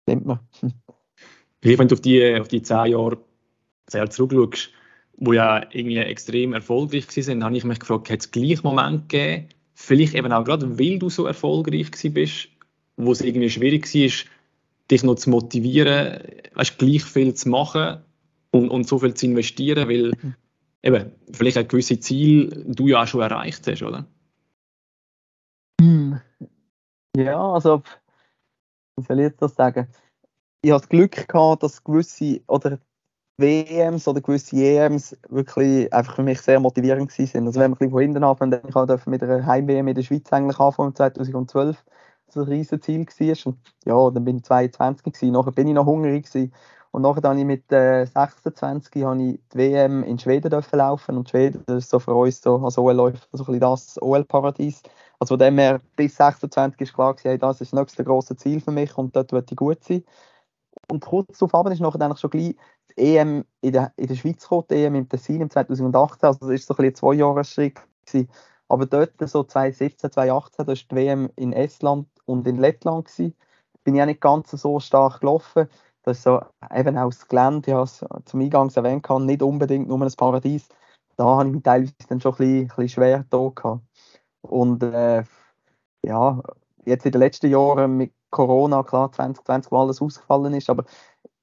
[0.05, 0.39] nimmt man.
[1.61, 3.17] Wenn du auf die, auf die zehn Jahre
[3.91, 4.71] sehr zurückschaust,
[5.17, 9.49] wo ja irgendwie extrem erfolgreich waren, habe ich mich gefragt, hat es gleich Moment gegeben,
[9.73, 12.49] vielleicht eben auch gerade, weil du so erfolgreich bist,
[12.97, 14.31] wo es irgendwie schwierig war,
[14.89, 16.23] dich noch zu motivieren,
[16.53, 18.01] weißt, gleich viel zu machen
[18.51, 20.11] und, und so viel zu investieren, weil
[20.83, 24.05] eben vielleicht ein gewisses Ziel du ja auch schon erreicht hast, oder?
[25.79, 26.19] Hm.
[27.15, 27.83] Ja, also
[28.97, 29.87] wie soll ich das sagen?
[30.63, 32.79] Ich habe das Glück gehabt, dass gewisse oder
[33.41, 37.47] WMs oder gewisse EMs wirklich einfach für mich sehr motivierend sind.
[37.47, 40.31] Also wenn wir ein bisschen hinten anfangen, ich halt mit einer Heim-WM in der Schweiz
[40.31, 41.83] eigentlich anfangen 2012.
[42.35, 43.51] ein riesiges Ziel war.
[43.51, 46.53] Und ja, dann bin ich 22 gewesen, nachher bin ich noch hungrig gewesen.
[46.91, 51.17] Und nachher dann ich mit äh, 26 habe ich die WM in Schweden dürfen laufen
[51.17, 54.83] und Schweden das ist so für uns so als OL-Läufer so ein bisschen das OL-Paradies.
[55.17, 58.35] Also von dem her bis 26 ist klar gewesen, hey, das ist das nächste große
[58.35, 60.03] Ziel für mich und dort wird ich gut sein.
[60.89, 62.55] Und kurz darauf ist nachher eigentlich schon gleich
[62.97, 66.39] die EM in der, in der Schweiz gekommen, die EM im Tessin im 2018, also
[66.39, 68.29] das ist so ein bisschen ein Zwei-Jahres-Schritt gewesen.
[68.67, 73.35] Aber dort, so 2017, 2018, da ist die WM in Estland und in Lettland gewesen.
[73.83, 75.67] Bin ich auch nicht ganz so stark gelaufen.
[76.03, 76.41] Das ist so
[76.73, 80.11] eben auch das Gelände, ich habe es zum Eingangs erwähnt, kann, nicht unbedingt nur ein
[80.15, 80.67] Paradies.
[81.17, 83.81] Da habe ich mich teilweise dann schon ein bisschen, ein bisschen schwer da gehabt.
[84.41, 85.23] Und äh,
[86.03, 86.41] ja,
[86.85, 90.85] jetzt in den letzten Jahren mit Corona, klar, 2020, wo alles ausgefallen ist, aber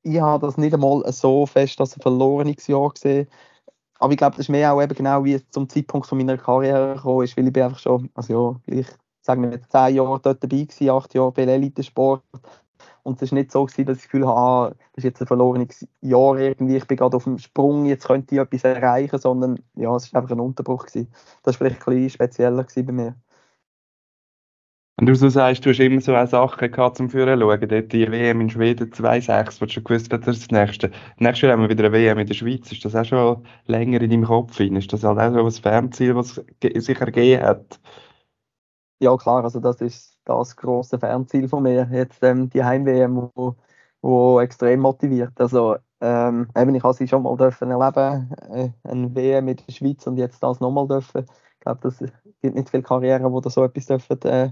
[0.02, 3.28] ich habe das nicht einmal so fest als ein verlorenes Jahr gesehen.
[3.98, 6.94] Aber ich glaube, das ist mehr auch eben genau, wie es zum Zeitpunkt meiner Karriere
[6.96, 8.86] gekommen ist, weil ich bin einfach schon, also ja, ich
[9.22, 12.22] sage mir zehn Jahre dort dabei gewesen, acht Jahre bei Elite-Sport.
[13.02, 15.20] Und es war nicht so, gewesen, dass ich das Gefühl habe, ah, das ist jetzt
[15.20, 19.18] ein verlorenes Jahr irgendwie, ich bin gerade auf dem Sprung, jetzt könnte ich etwas erreichen,
[19.18, 20.86] sondern ja, es war einfach ein Unterbruch.
[20.86, 21.10] Gewesen.
[21.42, 23.16] Das war vielleicht ein bisschen spezieller bei mir.
[24.98, 27.68] Und du so sagst, du hast immer so eine Sache gehabt zum Führen schauen.
[27.68, 30.90] Dort die WM in Schweden 2,6, wo du schon gewusst hast, das ist das Nächste.
[31.18, 32.72] Nächstes Jahr haben wir wieder eine WM in der Schweiz.
[32.72, 34.58] Ist das auch schon länger in deinem Kopf?
[34.58, 37.78] Ist das halt auch so ein Fernziel, was sich ergeben hat?
[38.98, 39.44] Ja, klar.
[39.44, 41.88] Also, das ist das große Fernziel von mir.
[41.92, 43.54] Jetzt ähm, die Heim-WM, wo,
[44.02, 45.40] wo extrem motiviert.
[45.40, 49.72] Also, ähm, eben, ich habe sie schon mal dürfen erleben, äh, eine WM in der
[49.72, 51.24] Schweiz und jetzt das nochmal dürfen.
[51.54, 52.02] Ich glaube, das
[52.40, 54.50] gibt nicht viele Karrieren, die so etwas dürfen, äh,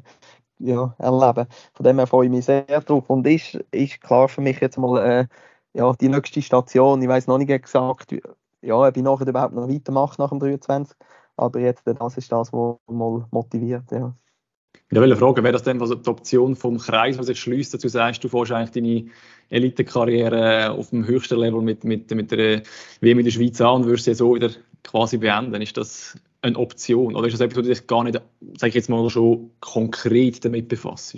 [0.59, 1.47] ja, erleben.
[1.75, 3.09] Von dem her freue ich mich sehr drauf.
[3.09, 5.27] Und ist, ist klar für mich jetzt mal äh,
[5.75, 7.03] ja, die nächste Station.
[7.03, 8.15] Ich weiß noch nicht gesagt,
[8.63, 10.97] ja, ob ich nachher überhaupt noch weitermache nach dem 23.
[11.37, 13.91] Aber jetzt, das ist das, was mal motiviert.
[13.91, 14.15] Ja.
[14.89, 17.89] Ich wollte fragen, wäre das denn also die Option vom Kreis, was jetzt schließt, dazu
[17.89, 19.11] sagst, du fährst eigentlich deine
[19.51, 22.63] Elite-Karriere auf dem höchsten Level mit, mit, mit der
[23.01, 24.51] WM in der Schweiz an und würdest sie so wieder
[24.85, 25.61] quasi beenden.
[25.61, 27.17] Ist das eine Option?
[27.17, 28.21] Oder ist das etwas, wo du dich gar nicht,
[28.57, 31.17] sage ich jetzt mal, schon konkret damit befasst?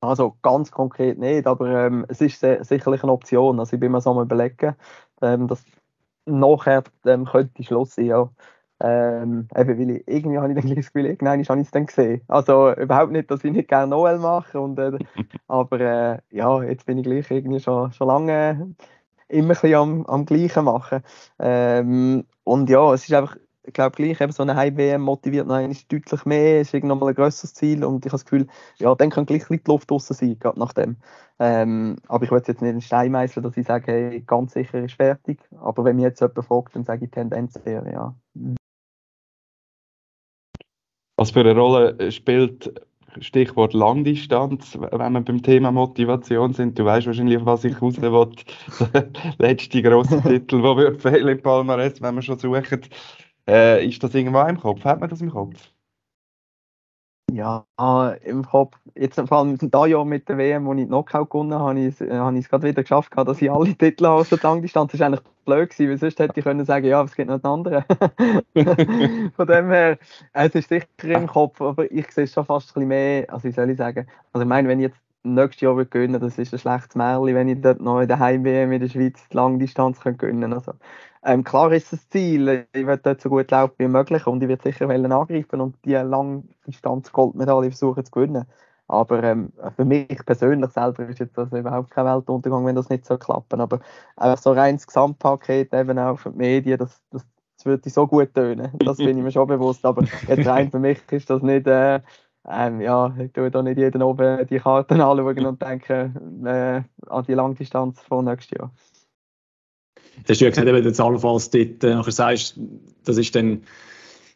[0.00, 3.60] Also ganz konkret nicht, aber ähm, es ist sehr, sicherlich eine Option.
[3.60, 4.74] Also ich bin mir so am überlegen,
[5.20, 5.64] ähm, dass
[6.26, 8.30] nachher ähm, könnte Schluss sein, ja.
[8.80, 11.86] Ähm, eben, weil ich, irgendwie habe ich dann das Gefühl, irgendwann habe ich es dann
[11.86, 12.22] gesehen.
[12.26, 14.98] Also überhaupt nicht, dass ich nicht gerne Noel mache, und, äh,
[15.46, 18.74] aber äh, ja, jetzt bin ich gleich irgendwie schon, schon lange
[19.32, 21.02] immer ein am, am Gleichen machen.
[21.38, 25.58] Ähm, und ja, es ist einfach, ich glaube gleich, eben so eine Heim-WM motiviert noch
[25.58, 28.46] deutlich mehr, ist irgendwann mal ein grösseres Ziel und ich habe das Gefühl,
[28.78, 30.96] ja, dann kann gleich die Luft draußen sein, gerade nach dem.
[31.38, 34.52] Ähm, aber ich will jetzt nicht in den Stein meißeln, dass ich sage, hey, ganz
[34.52, 35.40] sicher ist fertig.
[35.60, 38.14] Aber wenn mich jetzt jemand fragt, dann sage ich Tendenz eher, ja.
[41.16, 42.72] Was für eine Rolle spielt
[43.20, 46.78] Stichwort Langdistanz, wenn wir beim Thema Motivation sind.
[46.78, 48.10] Du weißt wahrscheinlich, auf was ich raus will.
[48.92, 52.80] Der letzte grosse Titel, der wird fehlen im Palmares, wenn wir schon suchen.
[53.48, 54.84] Äh, ist das irgendwo im Kopf?
[54.84, 55.72] Hat man das im Kopf?
[57.30, 57.64] Ja,
[58.24, 58.76] im Kopf.
[58.94, 62.38] Jetzt vor allem diesem Jahr mit der WM, wo ich die Knockout gewonnen habe, habe
[62.38, 64.92] ich, es gerade wieder geschafft, dass ich alle Titel aus der Langdistanz.
[64.92, 67.42] Das war eigentlich blöd gewesen, weil sonst hätte ich können sagen, ja, es gibt noch
[67.42, 67.84] einen anderen.
[69.36, 69.98] Von dem her,
[70.32, 73.44] es ist sicher im Kopf, aber ich sehe es schon fast ein bisschen mehr, also
[73.44, 76.52] wie soll ich sagen, also ich meine, wenn ich jetzt nächstes Jahr gewinnen das ist
[76.52, 80.00] ein schlechtes Märchen, wenn ich dort noch in der Heim-WM in der Schweiz die Langdistanz
[80.00, 80.52] gewinnen kann.
[80.52, 80.72] Also,
[81.24, 84.48] ähm, klar ist das Ziel, ich werde dort so gut laufen wie möglich und ich
[84.48, 88.46] werde sicher angreifen und die Langdistanz-Goldmedaille versuchen zu gewinnen.
[88.92, 93.06] Aber ähm, für mich persönlich selber ist jetzt das überhaupt kein Weltuntergang, wenn das nicht
[93.06, 93.62] so klappen.
[93.62, 93.80] Aber
[94.16, 97.26] auch so rein das Gesamtpaket, eben auch für die Medien, das, das,
[97.56, 98.70] das würde so gut tönen.
[98.80, 99.86] Das bin ich mir schon bewusst.
[99.86, 102.00] Aber jetzt rein für mich ist das nicht, äh,
[102.46, 106.12] ähm, ja, ich tue da nicht jeden oben die Karten anschauen und denke
[106.44, 108.70] äh, an die Langdistanz von nächstes Jahr.
[110.26, 112.60] Das hast du ja gesagt, wenn du allenfalls dort äh, nachher sagst,
[113.04, 113.62] das ist dann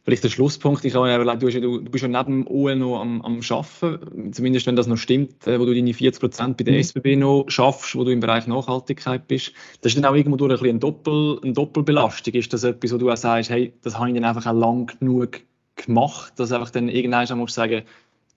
[0.07, 0.85] vielleicht der Schlusspunkt.
[0.85, 4.66] Ich habe ja du, du, bist ja neben dem OL noch am, am Arbeiten, zumindest
[4.66, 6.81] wenn das noch stimmt, äh, wo du deine 40 Prozent bei der mhm.
[6.81, 9.53] SBB noch schaffst, wo du im Bereich Nachhaltigkeit bist.
[9.81, 12.35] Das ist dann auch irgendwo durch ein eine, Doppel, eine Doppelbelastung.
[12.35, 14.87] Ist das etwas, wo du auch sagst, hey, das habe ich dann einfach auch lang
[15.01, 15.40] genug
[15.75, 17.83] gemacht, dass einfach dann irgendwann musst du sagen,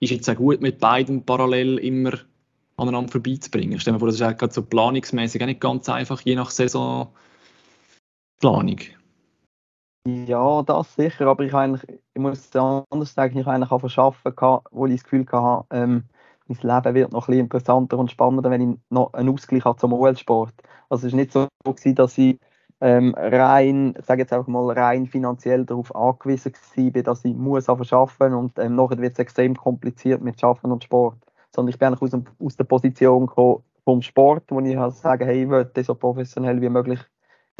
[0.00, 2.14] ist jetzt auch gut mit beiden parallel immer
[2.76, 3.78] aneinander vorbeizubringen.
[3.78, 6.50] Stell dir vor, das ist auch gerade so planungsmäßig auch nicht ganz einfach, je nach
[6.50, 7.10] Saison
[8.40, 8.80] Planung?
[10.06, 14.32] Ja, das sicher, aber ich, eigentlich, ich muss anders sagen, ich habe eigentlich auch verschaffen,
[14.70, 16.04] wo ich das Gefühl hatte, ähm,
[16.48, 19.92] mein Leben wird noch ein interessanter und spannender, wenn ich noch einen Ausgleich habe zum
[19.92, 20.54] OL-Sport.
[20.88, 22.38] Also es war nicht so, gewesen, dass ich
[22.80, 26.52] ähm, rein, sage jetzt auch mal rein finanziell darauf angewiesen
[26.94, 30.82] war, dass ich muss arbeiten und ähm, nachher wird es extrem kompliziert mit Schaffen und
[30.82, 31.18] Sport.
[31.54, 35.26] Sondern ich bin eigentlich aus, aus der Position gekommen, vom Sport, wo ich halt sage,
[35.26, 37.00] hey, ich möchte so professionell wie möglich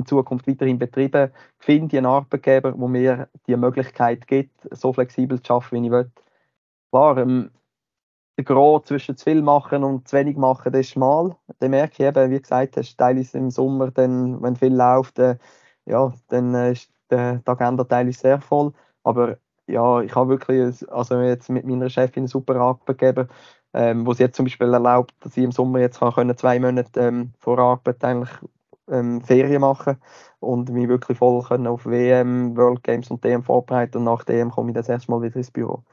[0.01, 1.31] in Zukunft weiterhin betreiben.
[1.59, 6.11] Finde einen Arbeitgeber, der mir die Möglichkeit gibt, so flexibel zu arbeiten, wie ich will.
[6.91, 7.51] Klar, ähm,
[8.37, 11.37] der Grad zwischen zu viel machen und zu wenig machen, das ist schmal.
[11.61, 15.37] Den merke ich eben, wie gesagt hast, teilweise im Sommer, dann, wenn viel läuft, äh,
[15.87, 18.73] ja, dann äh, ist die Agenda teilweise sehr voll.
[19.03, 23.29] Aber ja, ich habe wirklich, also jetzt mit meiner Chefin einen super Arbeitgeber,
[23.73, 26.59] ähm, wo sie jetzt zum Beispiel erlaubt, dass ich im Sommer jetzt kann können, zwei
[26.59, 28.31] Monate ähm, vor Arbeit eigentlich
[28.91, 29.97] ähm, Ferien machen
[30.41, 34.51] und mich wirklich voll können auf WM, World Games und DM vorbereiten und nach dem
[34.51, 35.85] komme ich das erste Mal wieder ins Büro.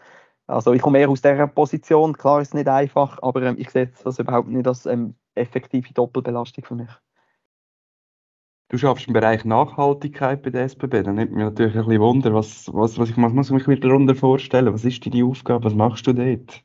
[0.48, 3.70] Also ich komme eher aus dieser Position, klar ist es nicht einfach, aber ähm, ich
[3.70, 6.90] sehe das überhaupt nicht als ähm, effektive Doppelbelastung für mich.
[8.70, 11.04] Du schaffst im Bereich Nachhaltigkeit bei der SBB.
[11.04, 14.14] Da nimmt mich natürlich ein bisschen Wunder, was, was, was ich was muss mich darunter
[14.14, 14.74] vorstellen.
[14.74, 15.64] Was ist deine Aufgabe?
[15.64, 16.64] Was machst du dort?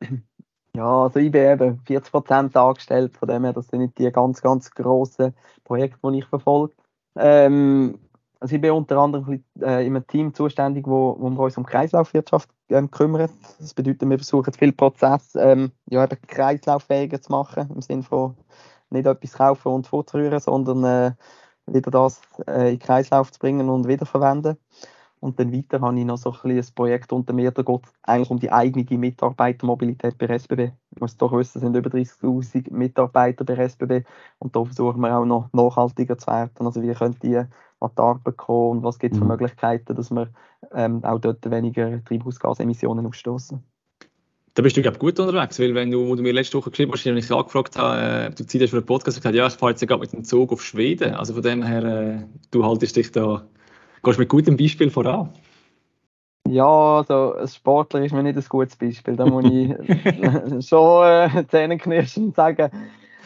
[0.76, 4.10] Ja, also ich bin eben 40 Prozent angestellt, von dem her, das sind nicht die
[4.12, 6.74] ganz, ganz grossen Projekte, die ich verfolge.
[7.16, 7.98] Ähm,
[8.38, 11.66] also ich bin unter anderem äh, in einem Team zuständig, wo, wo wir uns um
[11.66, 13.28] Kreislaufwirtschaft ähm, kümmern.
[13.58, 18.36] Das bedeutet, wir versuchen viele Prozesse ähm, ja, eben kreislauffähiger zu machen, im Sinne von
[18.90, 21.12] nicht etwas kaufen und fortrühren, sondern äh,
[21.66, 24.56] wieder das äh, in den Kreislauf zu bringen und wiederverwenden.
[25.20, 27.92] Und dann weiter habe ich noch so ein, ein Projekt unter mir, da geht es
[28.02, 30.72] eigentlich um die eigene Mitarbeitermobilität bei SBB.
[30.92, 34.06] Ich muss doch wissen, es sind über 30'000 Mitarbeiter bei SBB
[34.38, 36.66] und da versuchen wir auch noch nachhaltiger zu werden.
[36.66, 39.30] Also wie können die an die Arbeit kommen und was gibt es für mhm.
[39.30, 40.28] Möglichkeiten, dass wir
[40.72, 43.62] ähm, auch dort weniger Treibhausgasemissionen ausstoßen.
[44.54, 46.70] Da bist du, glaube ich, gut unterwegs, weil wenn du, wo du mir letzte Woche
[46.70, 49.34] geschrieben hast, und ich angefragt habe, äh, ob du Zeit hast für einen Podcast, gesagt
[49.34, 51.14] ja, ich fahre jetzt gerade mit dem Zug auf Schweden.
[51.14, 53.46] Also von dem her, äh, du haltest dich da
[54.02, 55.30] Gehst du mit gutem Beispiel voran?
[56.48, 59.14] Ja, also ein Sportler ist mir nicht ein gutes Beispiel.
[59.14, 59.70] Da muss ich
[60.68, 62.70] schon äh, Zähne knirschen und sagen,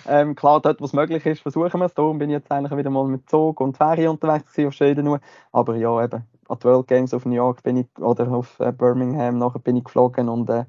[0.06, 1.94] ähm, klar, dort, was möglich ist, versuchen wir es.
[1.94, 5.20] Darum bin ich jetzt eigentlich wieder mal mit Zug und Ferien unterwegs auf Schweden nur.
[5.52, 8.72] Aber ja, eben, an die World Games auf New York bin ich, oder auf äh,
[8.72, 10.64] Birmingham, nachher bin ich geflogen und äh,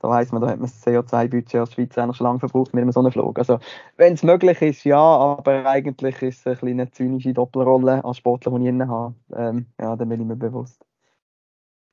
[0.00, 2.82] da weiss man, da hat man das CO2-Budget als Schweiz eigentlich schon lange verbraucht mit
[2.82, 3.38] einem so einem Flug.
[3.38, 3.58] Also,
[3.96, 8.64] wenn es möglich ist, ja, aber eigentlich ist es eine zynische Doppelrolle als Sportler, die
[8.64, 9.14] ich inne habe.
[9.34, 10.84] Ähm, ja, dann bin ich mir bewusst.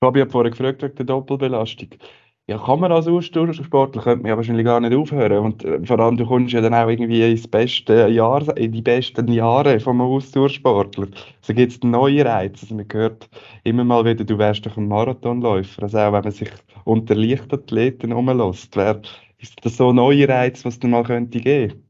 [0.03, 1.89] Fabi hat vorhin gefragt wegen der Doppelbelastung.
[2.47, 5.43] Ja, kann man als Ausdauersportler, könnte man ja wahrscheinlich gar nicht aufhören.
[5.45, 8.81] Und äh, vor allem, du kommst ja dann auch irgendwie ins beste Jahr, in die
[8.81, 11.07] besten Jahre vom Ausdauersportler.
[11.41, 12.63] Also gibt es neue Reize.
[12.63, 13.29] Also man hört
[13.63, 15.83] immer mal wieder, du wärst doch ein Marathonläufer.
[15.83, 16.51] Also auch wenn man sich
[16.83, 19.01] unter Leichtathleten rumlässt, wär,
[19.37, 21.82] ist das so ein neuer Reiz, was dir mal könnte geben?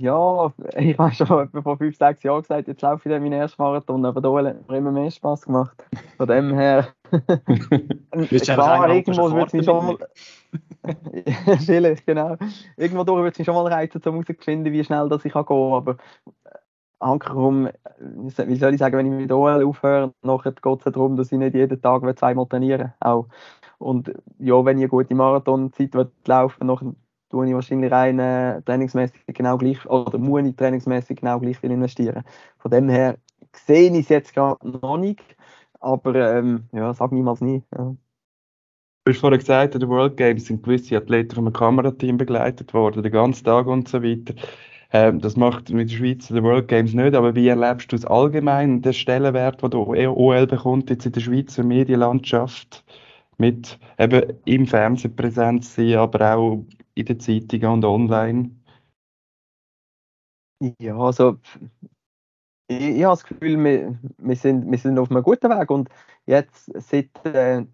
[0.00, 3.62] Ja, ich habe schon vor fünf, sechs Jahren gesagt, jetzt laufe ich dann meinen ersten
[3.62, 5.84] Marathon, aber da hat mir immer mehr Spaß gemacht.
[6.16, 6.88] Von dem her,
[8.42, 9.98] klar, irgendwo würde es mich schon mal,
[11.64, 12.36] vielleicht, genau,
[12.76, 15.46] irgendwo durch würde es mich schon mal reizen, um herauszufinden, wie schnell das ich gehen
[15.46, 15.96] kann, aber
[16.98, 21.30] Ankerum, wie soll ich sagen, wenn ich mit OL aufhöre, nachher geht es darum, dass
[21.30, 23.26] ich nicht jeden Tag zweimal trainieren auch.
[23.78, 25.94] Und ja, wenn ich eine gute Marathonzeit
[26.26, 26.96] laufen will,
[27.34, 31.72] tue ich wahrscheinlich rein äh, trainingsmäßig genau gleich oder muss ich trainingsmäßig genau gleich viel
[31.72, 32.22] investieren.
[32.58, 33.16] Von dem her
[33.66, 35.36] sehe ich es jetzt gerade noch nicht,
[35.80, 37.64] aber ähm, ja, sag niemals nie.
[37.76, 37.96] Ja.
[39.04, 43.02] Du hast vorhin gesagt, in den World Games sind gewisse Athleten einem Kamerateam begleitet worden,
[43.02, 44.34] den ganzen Tag und so weiter.
[44.92, 48.06] Ähm, das macht mit der Schweiz den World Games nicht, aber wie erlebst du es
[48.06, 52.84] allgemein, den Stellenwert, den der OL bekommt jetzt in der Schweizer Medienlandschaft,
[53.38, 58.50] mit eben im Fernsehen präsent sein, aber auch in den Zeitungen und online?
[60.80, 61.38] Ja, also
[62.68, 65.88] ich, ich habe das Gefühl, wir, wir, sind, wir sind auf einem guten Weg und
[66.26, 67.64] jetzt seit äh,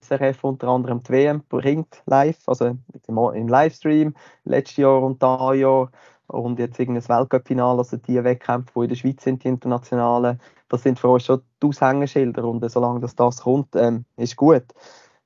[0.00, 2.76] SRF unter anderem die WM bringt live, also
[3.06, 5.90] im, Livestream, letztes Jahr und da Jahr
[6.28, 10.82] und jetzt irgendein Weltcup-Finale, also die Wettkämpfe, die in der Schweiz sind, die internationalen, das
[10.82, 14.64] sind für uns schon die Aushängeschilder und solange das, das kommt, ähm, ist gut.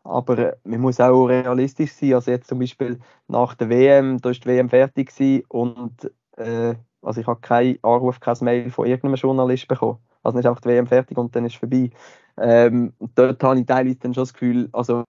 [0.04, 2.14] Aber äh, man muss auch realistisch sein.
[2.14, 6.74] Also jetzt zum Beispiel nach der WM, da ist die WM fertig gewesen und äh,
[7.02, 9.98] also ich habe keinen Anruf, kein Mail von irgendeinem Journalist bekommen.
[10.22, 11.90] Also ist einfach die WM fertig und dann ist es vorbei.
[12.38, 15.04] Ähm, dort habe ich teilweise dann schon das Gefühl, also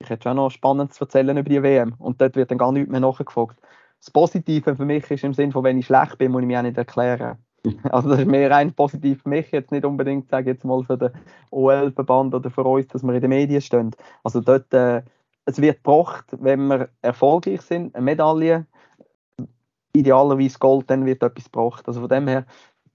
[0.00, 2.72] ich hätte schon noch spannend zu erzählen über die WM und dort wird dann gar
[2.72, 3.58] nichts mehr nachgefragt.
[4.00, 6.56] Das Positive für mich ist im Sinne von, wenn ich schlecht bin, muss ich mich
[6.56, 7.38] auch nicht erklären.
[7.90, 10.96] Also das ist mehr rein positiv für mich, jetzt nicht unbedingt, sage jetzt mal, für
[10.96, 11.10] den
[11.50, 13.90] OL-Verband oder für uns, dass wir in den Medien stehen.
[14.24, 15.02] Also dort, äh,
[15.44, 18.66] es wird gebracht, wenn wir erfolgreich sind, eine Medaille.
[19.92, 21.88] idealerweise Gold, dann wird etwas gebraucht.
[21.88, 22.46] Also von dem her,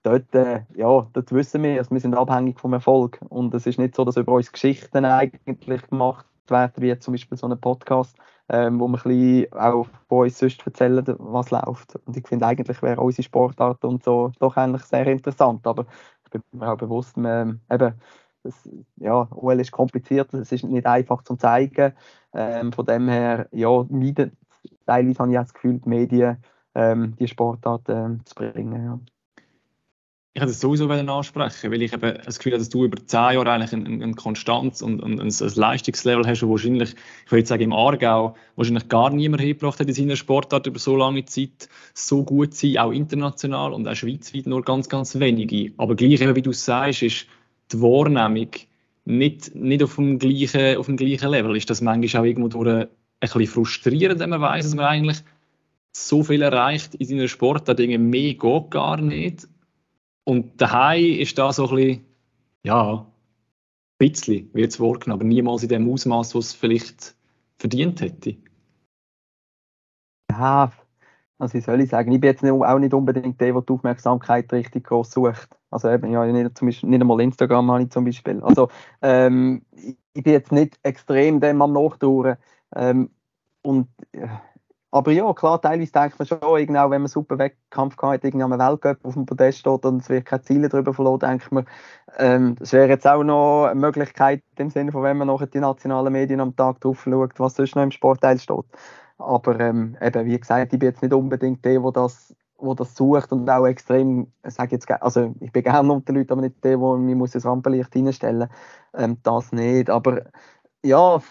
[0.03, 3.19] dort, äh, ja, dort wissen wir, also wir sind abhängig vom Erfolg.
[3.29, 7.37] Und es ist nicht so, dass über uns Geschichten eigentlich gemacht werden, wie zum Beispiel
[7.37, 8.15] so ein Podcast,
[8.53, 11.95] ähm, wo wir ein auch von uns sonst erzählen, was läuft.
[12.05, 15.65] Und ich finde eigentlich wäre unsere Sportart und so doch eigentlich sehr interessant.
[15.65, 15.87] Aber
[16.23, 17.95] ich bin mir auch bewusst, man, eben,
[18.43, 21.93] das, ja, OL ist kompliziert, es ist nicht einfach zu zeigen.
[22.33, 23.83] Ähm, von dem her, ja,
[24.85, 26.37] teilweise habe ich das Gefühl, die Medien
[26.75, 28.85] ähm, die Sportart ähm, zu bringen.
[28.85, 29.12] Ja.
[30.35, 33.35] Ich wollte das sowieso ansprechen, weil ich eben das Gefühl habe, dass du über zehn
[33.35, 37.45] Jahre eigentlich eine, eine Konstanz und, und ein, ein Leistungslevel hast, wo wahrscheinlich, ich würde
[37.45, 41.69] sagen, im Aargau wahrscheinlich gar niemand hergebracht hat in seiner Sportart über so lange Zeit
[41.93, 45.71] so gut sein, auch international und auch schweizweit nur ganz, ganz wenige.
[45.77, 47.27] Aber gleich eben, wie du sagst, ist
[47.71, 48.49] die Wahrnehmung
[49.05, 51.55] nicht, nicht auf, dem gleichen, auf dem gleichen Level.
[51.55, 52.87] Ist das manchmal auch irgendwo durch ein
[53.19, 55.23] bisschen frustrierend, wenn man weiß, dass man eigentlich
[55.91, 59.47] so viel erreicht in seiner Sportart, Dinge mehr geht gar nicht.
[60.25, 62.05] Und daheim ist da so ein bisschen,
[62.63, 63.05] ja, ein
[63.97, 67.15] bisschen wird es wahrgenommen, aber niemals in dem Ausmaß, was es vielleicht
[67.57, 68.37] verdient hätte.
[70.31, 70.71] Ja,
[71.37, 74.51] also ich soll ich sagen, ich bin jetzt auch nicht unbedingt der, der die Aufmerksamkeit
[74.53, 75.49] richtig groß sucht.
[75.69, 78.41] Also eben, ja, nicht, zum Beispiel, nicht einmal Instagram habe ich zum Beispiel.
[78.41, 78.69] Also
[79.01, 82.37] ähm, ich bin jetzt nicht extrem dem am Nachdauern.
[82.75, 83.09] Ähm,
[83.61, 83.87] und
[84.93, 88.51] aber ja, klar, teilweise denkt man schon, irgendwie wenn man super Wettkampf hat, irgendwie am
[88.51, 91.65] Weltcup auf dem Podest steht und es wird keine Ziele darüber verloren, denkt man,
[92.19, 95.59] ähm, das wäre jetzt auch noch eine Möglichkeit im Sinne von, wenn man noch die
[95.59, 98.65] nationalen Medien am Tag drauf schaut, was sonst noch im Sportteil steht.
[99.17, 102.95] Aber ähm, eben, wie gesagt, ich bin jetzt nicht unbedingt der, der das, wo das
[102.95, 106.77] sucht und auch extrem, sage jetzt, also ich bin gerne unter Leuten, aber nicht der,
[106.77, 108.47] der muss ins Rampenlicht reinstellen
[108.93, 110.21] ähm, das nicht, aber
[110.83, 111.21] ja,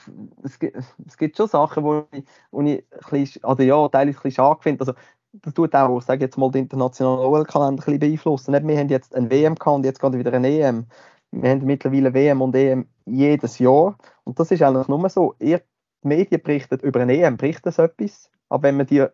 [0.43, 4.23] es gibt, es gibt schon Sachen, wo ich, wo ich bisschen, also ja, teilweise ein
[4.23, 4.81] bisschen schade finde.
[4.81, 4.95] Also,
[5.35, 8.69] das tut auch, ich sage jetzt mal, den internationalen OL-Kalender ein bisschen beeinflussen.
[8.69, 10.87] Wir haben jetzt ein WM und jetzt gerade wieder ein EM.
[11.31, 13.97] Wir haben mittlerweile WM und EM jedes Jahr.
[14.25, 15.63] Und das ist eigentlich nur so, ihr
[16.03, 18.31] die Medien berichten über ein EM, berichten das etwas.
[18.49, 19.07] Aber wenn man die,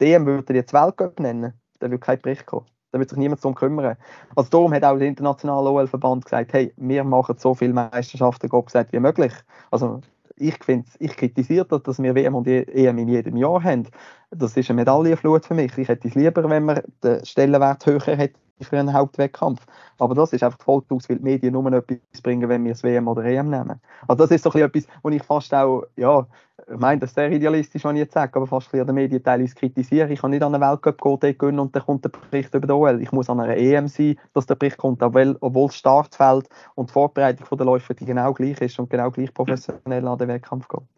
[0.00, 2.66] die EM würde jetzt Weltcup nennen, dann würde kein Bericht kommen.
[2.96, 3.98] Da wird sich niemand darum kümmern.
[4.36, 8.94] Also darum hat auch der internationale OL-Verband gesagt, hey, wir machen so viele Meisterschaften gesagt,
[8.94, 9.34] wie möglich.
[9.70, 10.00] Also
[10.36, 10.58] ich,
[10.98, 13.86] ich kritisiere das, dass wir WM und EM in jedem Jahr haben.
[14.30, 15.76] Das ist eine Medaillenflut für mich.
[15.76, 19.66] Ich hätte es lieber, wenn man den Stellenwert höher hätte für einen Hauptwettkampf.
[19.98, 22.82] Aber das ist einfach die Folge weil die Medien nur etwas bringen, wenn wir das
[22.82, 23.78] WM oder EM nehmen.
[24.08, 26.26] Also das ist so etwas, wo ich fast auch, ja,
[26.68, 29.22] ich meine, das ist sehr idealistisch, was ich jetzt sage, aber fast an den Medien
[29.22, 30.12] teilweise kritisiere.
[30.12, 32.72] Ich kann nicht an einen Weltcup gehen, gehen und dann kommt der Bericht über die
[32.72, 33.00] OL.
[33.00, 36.92] Ich muss an einer EM sein, dass der Bericht kommt, obwohl, das Startfeld und die
[36.92, 40.95] Vorbereitung der Läufer genau gleich ist und genau gleich professionell an den Wettkampf geht.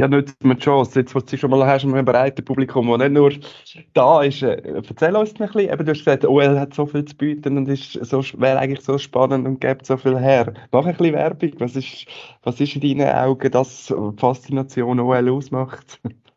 [0.00, 0.98] Ja, nützt mir die Chance.
[1.00, 3.32] Jetzt, was du schon mal hast, mit einem breiten Publikum, das nicht nur
[3.92, 4.40] da ist.
[4.42, 4.56] Äh,
[4.88, 5.70] erzähl uns ein bisschen.
[5.70, 8.80] Eben, du hast gesagt, OL hat so viel zu bieten und ist so, wäre eigentlich
[8.80, 10.54] so spannend und gibt so viel her.
[10.72, 11.52] Mach ein bisschen Werbung.
[11.58, 12.06] Was ist,
[12.42, 16.00] was ist in deinen Augen das Faszination OL ausmacht?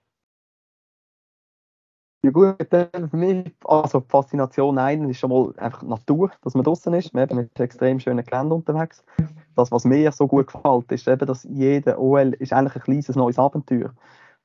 [2.26, 6.94] Ja gut, für mich, also Faszination ein ist schon mal einfach Natur, dass man draußen
[6.94, 7.14] ist.
[7.14, 9.04] Man ist extrem schönen Gelände unterwegs.
[9.58, 13.16] Das, was mir so gut gefällt, ist eben, dass jeder OL ist eigentlich ein kleines
[13.18, 13.94] neues Abenteuer.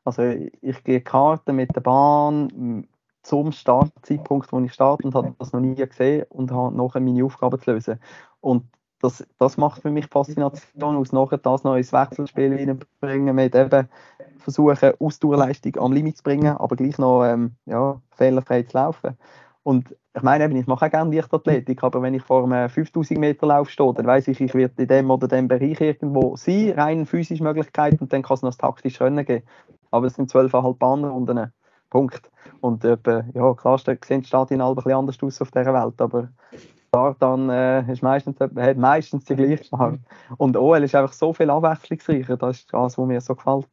[0.04, 2.84] Also ich gehe Karten mit der Bahn
[3.22, 7.24] zum Startzeitpunkt, wo ich starte und habe das noch nie gesehen und habe nachher meine
[7.24, 8.00] Aufgaben zu lösen.
[8.40, 8.64] Und
[9.00, 13.88] das, das macht für mich Faszination aus, nachher das noch ins Wechselspiel reinbringen, mit eben
[14.38, 19.16] versuchen, Ausdauerleistung am Limit zu bringen, aber gleich noch ähm, ja, fehlerfrei zu laufen.
[19.62, 23.20] Und ich meine, eben, ich mache auch gerne Leichtathletik, aber wenn ich vor einem 5000
[23.20, 26.72] Meter Lauf stehe, dann weiß ich, ich werde in dem oder dem Bereich irgendwo sein,
[26.76, 29.44] rein physische Möglichkeit, und dann kann es noch das taktische Rennen geben.
[29.90, 31.52] Aber es sind 12,5 Bahnrunden.
[31.90, 32.30] Punkt.
[32.60, 32.96] Und äh,
[33.34, 36.28] ja, klar sehen die Stadien alle ein bisschen anders aus auf dieser Welt, aber
[36.90, 40.00] dann äh, ist meistens, hat meistens die gleiche Farbe.
[40.36, 43.68] Und OL ist einfach so viel abwechslungsreicher, das ist das, was mir so gefällt.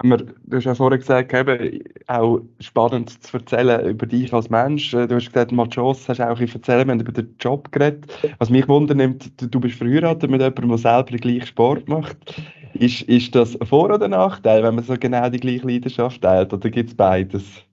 [0.00, 4.92] Du hast ja vorhin gesagt, eben, auch spannend zu erzählen über dich als Mensch.
[4.92, 8.06] Du hast gesagt, Machos hast auch erzählen, wir haben über den Job geredet.
[8.38, 12.16] Was mich wundert, du bist verheiratet mit jemandem, der selber den gleichen Sport macht.
[12.74, 16.52] Ist, ist das ein Vor- oder Nachteil, wenn man so genau die gleiche Leidenschaft teilt,
[16.52, 17.64] oder gibt es beides?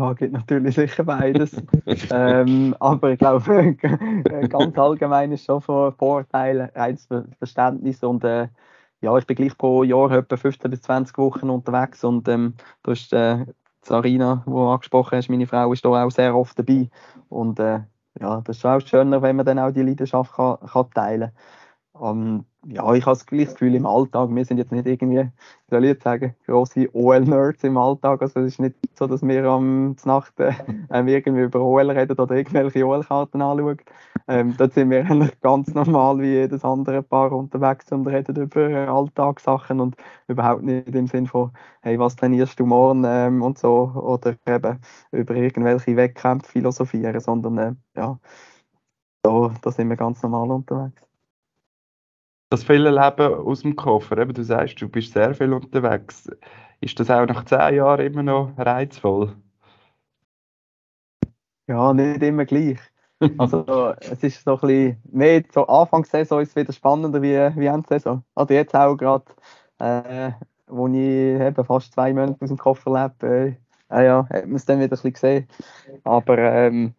[0.00, 1.54] Ja, gibt natürlich sicher beides.
[2.10, 3.74] ähm, aber ich glaube,
[4.48, 7.06] ganz allgemein ist schon von Vorteilen, reines
[7.38, 8.48] Verständnis und äh,
[9.02, 12.92] ja, ich bin gleich pro Jahr etwa 15 bis 20 Wochen unterwegs und ähm, du
[12.92, 13.44] hast äh,
[13.82, 16.88] Sarina, die du angesprochen hast, meine Frau ist da auch sehr oft dabei
[17.28, 17.80] und äh,
[18.18, 21.30] ja, das ist auch schöner, wenn man dann auch die Leidenschaft kann, kann teilen
[22.00, 24.30] Um, ja, ich habe das Gefühl im Alltag.
[24.34, 25.30] Wir sind jetzt nicht irgendwie, wie
[25.70, 28.22] soll ich jetzt sagen, grosse OL-Nerds im Alltag.
[28.22, 30.54] Also es ist nicht so, dass wir am Nacht äh,
[30.90, 33.76] irgendwie über OL reden oder irgendwelche OL-Karten anschauen.
[34.28, 38.88] Ähm, dort sind wir eigentlich ganz normal wie jedes andere Paar unterwegs und reden über
[38.88, 39.96] Alltagssachen und
[40.26, 44.80] überhaupt nicht im Sinn von, hey, was trainierst du morgen ähm, und so oder eben
[45.12, 48.18] über irgendwelche Wettkämpfe philosophieren, sondern äh, ja,
[49.22, 51.09] da, da sind wir ganz normal unterwegs
[52.50, 56.28] das viele Leben aus dem Koffer, eben, du sagst, du bist sehr viel unterwegs.
[56.80, 59.36] Ist das auch nach zehn Jahren immer noch reizvoll?
[61.68, 62.78] Ja, nicht immer gleich.
[63.38, 67.66] Also es ist so ein bisschen, mehr so Anfangssaison ist es wieder spannender wie, wie
[67.66, 68.24] Endsaison.
[68.34, 69.26] Also jetzt auch gerade,
[69.78, 70.32] äh,
[70.66, 72.90] wo ich eben fast zwei Monate aus dem Koffer
[73.20, 73.56] lebe,
[73.90, 75.48] äh, äh, ja, hat man es dann wieder ein bisschen gesehen.
[76.02, 76.94] Aber ähm,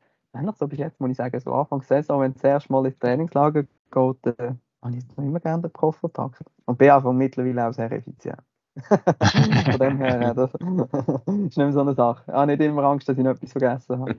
[0.58, 3.64] so bis jetzt muss ich sagen, so Anfangssaison, wenn es das erste Mal ins Trainingslager
[3.64, 6.44] geht, äh, habe ich immer gerne den Koffer gepackt.
[6.66, 8.42] Und bin einfach mittlerweile auch sehr effizient.
[8.88, 12.24] Von dem her, das ist nicht mehr so eine Sache.
[12.28, 14.16] Ich habe nicht immer Angst, dass ich noch etwas vergessen habe.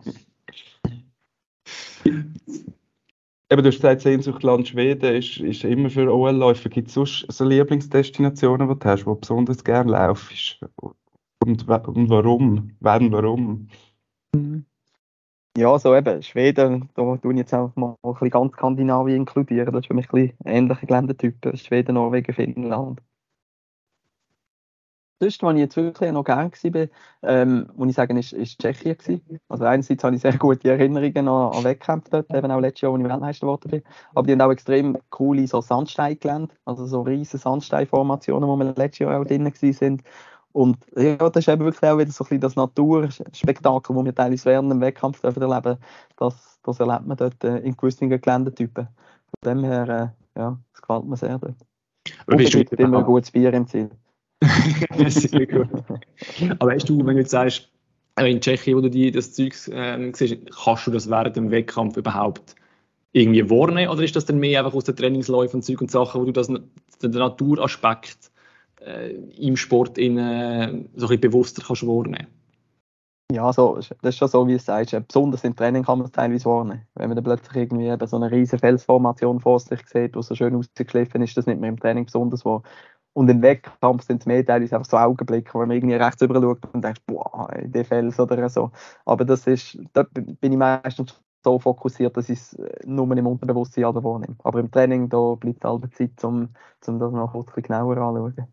[2.05, 6.69] Eben, du hast gesagt, Sehnsuchtland Schweden ist, ist immer für OL-Läufer.
[6.69, 10.65] Gibt es sonst so Lieblingsdestinationen, die du hast, wo du besonders gerne laufst?
[10.77, 12.77] Und, und warum?
[12.81, 13.69] Wann, warum?
[14.35, 14.65] Mhm.
[15.57, 19.73] Ja, so eben, Schweden, da tue ich jetzt auch mal ein bisschen ganz Skandinavien inkludieren.
[19.73, 21.57] Das ist für mich ein bisschen ähnliche Geländetypen.
[21.59, 23.01] Schweden, Norwegen, Finnland.
[25.19, 26.89] Das, was ich jetzt wirklich noch gerne war,
[27.23, 29.39] ähm, muss ich sagen, ist, ist Tschechien gewesen.
[29.49, 32.93] Also einerseits habe ich sehr gute Erinnerungen an, an Wettkämpfe dort, eben auch letztes Jahr,
[32.93, 33.83] als ich Weltmeister geworden bin.
[34.15, 38.99] Aber die haben auch extrem coole so Sandsteingelände, also so riesige Sandsteinformationen, wo wir letztes
[39.01, 40.03] Jahr auch drin waren.
[40.53, 44.15] Und ja, das ist eben wirklich auch wieder so ein bisschen das Naturspektakel, das wir
[44.15, 45.79] teilweise während dem Wettkampf erleben
[46.17, 48.87] das, das erlebt man dort äh, in gewissen Geländetypen.
[48.87, 49.89] Von dem her,
[50.37, 51.57] äh, ja, das gefällt mir sehr dort.
[52.27, 53.91] Aber bist du immer ein gutes Bier im Ziel.
[55.09, 55.69] sehr gut.
[56.59, 57.71] Aber hast du, wenn du jetzt sagst,
[58.17, 61.51] äh, in Tschechien, wo du die, das Zeug ähm, siehst, kannst du das während dem
[61.51, 62.57] Wettkampf überhaupt
[63.13, 63.91] irgendwie wahrnehmen?
[63.91, 66.33] Oder ist das dann mehr einfach aus den Trainingsläufen und Zeug und Sachen, wo du
[66.33, 68.32] das, den Naturaspekt
[68.87, 72.27] äh, im Sport in, äh, so ein bisschen bewusster kannst wahrnehmen
[73.33, 74.95] ja, so, das ist schon so, wie es sagst.
[75.09, 76.87] Besonders im Training kann man es teilweise wahrnehmen.
[76.95, 80.55] Wenn man dann plötzlich irgendwie so eine riesige Felsformation vor sich sieht, die so schön
[80.55, 82.63] ausgeschliffen ist, das nicht mehr im Training besonders wahr.
[83.15, 86.41] Und im Wettkampf sind es mehr teilweise einfach so Augenblicke, wo man irgendwie rechts rüber
[86.41, 88.71] schaut und denkt, boah, der Fels oder so.
[89.07, 93.85] Aber das ist, da bin ich meistens so fokussiert, dass ich es nur im Unterbewusstsein
[93.85, 94.37] wahrnehme.
[94.45, 96.51] Aber im Training, da bleibt halbe Zeit, um,
[96.87, 98.47] um das noch kurz genauer anzuschauen.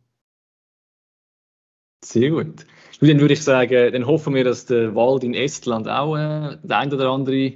[2.04, 2.66] Sehr gut.
[3.02, 6.78] dann würde ich sagen, dann hoffen wir, dass der Wald in Estland auch äh, der
[6.78, 7.54] ein oder andere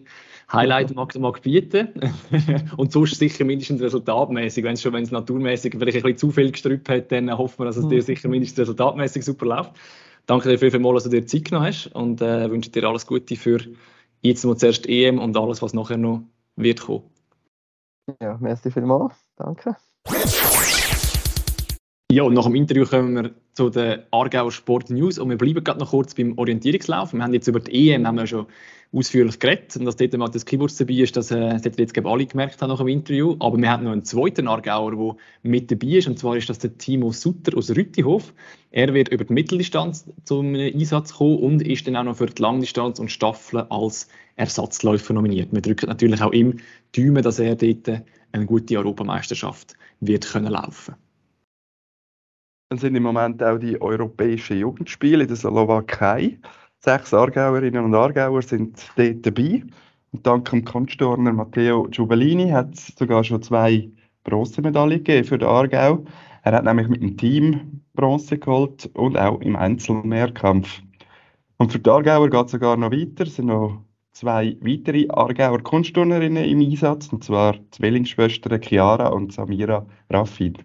[0.51, 1.89] Highlight mag, mag bieten.
[2.77, 4.63] und sonst sicher mindestens resultatmäßig.
[4.63, 7.59] Wenn es schon wenn es naturmäßig vielleicht ein bisschen zu viel gestrüppt hat, dann hoffen
[7.59, 8.01] wir, dass es dir mhm.
[8.01, 9.71] sicher mindestens resultatmäßig super läuft.
[10.25, 13.35] Danke dir vielmals, dass du dir Zeit genommen hast und äh, wünsche dir alles Gute
[13.35, 13.59] für
[14.21, 16.21] jetzt mal zuerst EM und alles, was nachher noch
[16.55, 17.03] wird kommen.
[18.21, 19.13] Ja, merci vielmals.
[19.37, 19.75] Danke.
[22.13, 25.63] Ja, und nach dem Interview kommen wir zu den Aargauer Sport News und wir bleiben
[25.63, 27.11] gerade noch kurz beim Orientierungslauf.
[27.11, 28.45] Wir haben jetzt über die EM haben wir schon
[28.91, 32.27] ausführlich geredet und dass dort mal das Keyboards dabei ist, das, äh, jetzt glaube alle
[32.27, 33.35] gemerkt haben nach dem Interview.
[33.39, 35.15] Aber wir haben noch einen zweiten Aargauer, der
[35.51, 38.31] mit dabei ist und zwar ist das der Timo Sutter aus Rüttihof.
[38.69, 42.39] Er wird über die Mitteldistanz zum Einsatz kommen und ist dann auch noch für die
[42.39, 45.51] Langdistanz und Staffel als Ersatzläufer nominiert.
[45.51, 46.59] Wir drücken natürlich auch ihm
[46.95, 50.93] Daumen, dass er dort eine gute Europameisterschaft wird können laufen
[52.73, 56.39] dann sind im Moment auch die europäischen Jugendspiele in der Slowakei.
[56.79, 59.63] Sechs Aargauerinnen und Aargauer sind dort dabei.
[60.11, 63.91] Und dank dem Kunststurner Matteo Giubellini hat es sogar schon zwei
[64.23, 66.03] Bronzemedaillen gegeben für den Aargau.
[66.41, 70.81] Er hat nämlich mit dem Team Bronze geholt und auch im Einzelmehrkampf.
[71.57, 73.25] Und für die Aargauer geht es sogar noch weiter.
[73.25, 79.85] Es sind noch zwei weitere Aargauer Kunstturnerinnen im Einsatz, und zwar Zwillingsschwestern Chiara und Samira
[80.09, 80.57] Rafid.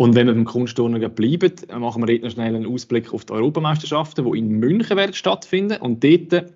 [0.00, 4.24] Und wenn wir beim Kunstturnen bleiben, machen wir noch schnell einen Ausblick auf die Europameisterschaften,
[4.24, 5.76] die in München werden stattfinden.
[5.76, 6.46] Und dort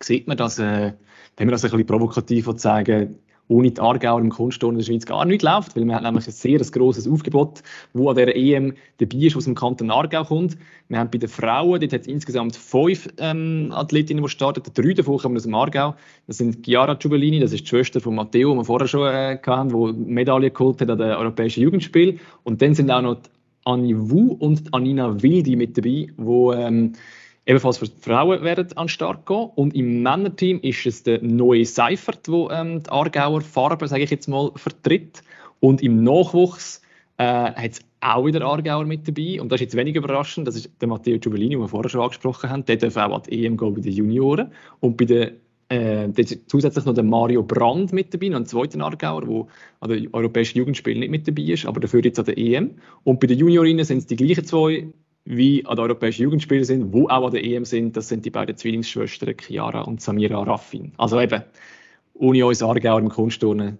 [0.00, 0.92] sieht man, dass, äh,
[1.36, 5.06] wenn wir das ein bisschen provokativ sagen, ohne die Aargauer im Kunstturnen in der Schweiz
[5.06, 7.62] gar nicht läuft, weil wir haben nämlich ein sehr grosses Aufgebot,
[7.92, 10.56] wo an der EM dabei ist, aus dem Kanton Aargau kommt.
[10.88, 14.94] Wir haben bei den Frauen, dort hat es insgesamt fünf ähm, Athletinnen, die starten, drei
[14.94, 15.94] davon kommen aus dem Aargau.
[16.26, 19.38] Das sind Chiara Giubellini, das ist die Schwester von Matteo, die wir vorher schon äh,
[19.44, 22.20] hatten, die Medaille geholt hat an den Europäischen Jugendspielen.
[22.44, 23.18] Und dann sind auch noch
[23.64, 26.92] Annie Wu und Anina Wildi mit dabei, die ähm,
[27.46, 29.50] ebenfalls für Frauen werden an den Start gehen.
[29.54, 34.10] Und im Männerteam ist es der neue Seifert, der ähm, die Aargauer Farbe, sage ich
[34.10, 35.22] jetzt mal, vertritt.
[35.60, 36.82] Und im Nachwuchs
[37.18, 39.40] äh, hat es auch wieder Aargauer mit dabei.
[39.40, 40.46] Und das ist jetzt wenig überraschend.
[40.46, 42.64] Das ist der Matteo Giubellini, den wir vorher schon angesprochen haben.
[42.64, 44.52] Der darf auch an die EM gehen bei den Junioren.
[44.80, 45.32] Und bei den
[45.68, 46.08] äh,
[46.46, 49.46] zusätzlich noch der Mario Brand mit dabei, noch ein zweiter Aargauer, der
[49.80, 52.72] an den Europäischen Jugendspielen nicht mit dabei ist, aber dafür jetzt an der EM.
[53.04, 54.88] Und bei den Juniorinnen sind es die gleichen zwei,
[55.24, 57.96] wie an den Europäischen Jugendspielen sind, wo auch an der EM sind.
[57.96, 60.92] Das sind die beiden Zwillingsschwestern Chiara und Samira Raffin.
[60.98, 61.42] Also eben,
[62.14, 63.78] ohne uns Aargauer im Kunstturnen,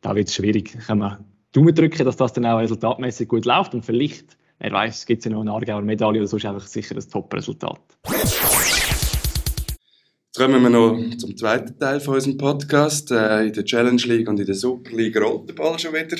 [0.00, 0.76] da wird es schwierig.
[0.86, 5.04] Können wir Daumen drücken, dass das dann auch resultatmäßig gut läuft und vielleicht, wer weiß,
[5.04, 7.80] gibt es ja noch eine Aargauer Medaille oder so ist einfach sicher ein Top-Resultat.
[10.34, 13.10] Jetzt kommen wir noch zum zweiten Teil von unserem Podcast.
[13.10, 16.16] Äh, in der Challenge League und in der Super League rollt der Ball schon wieder.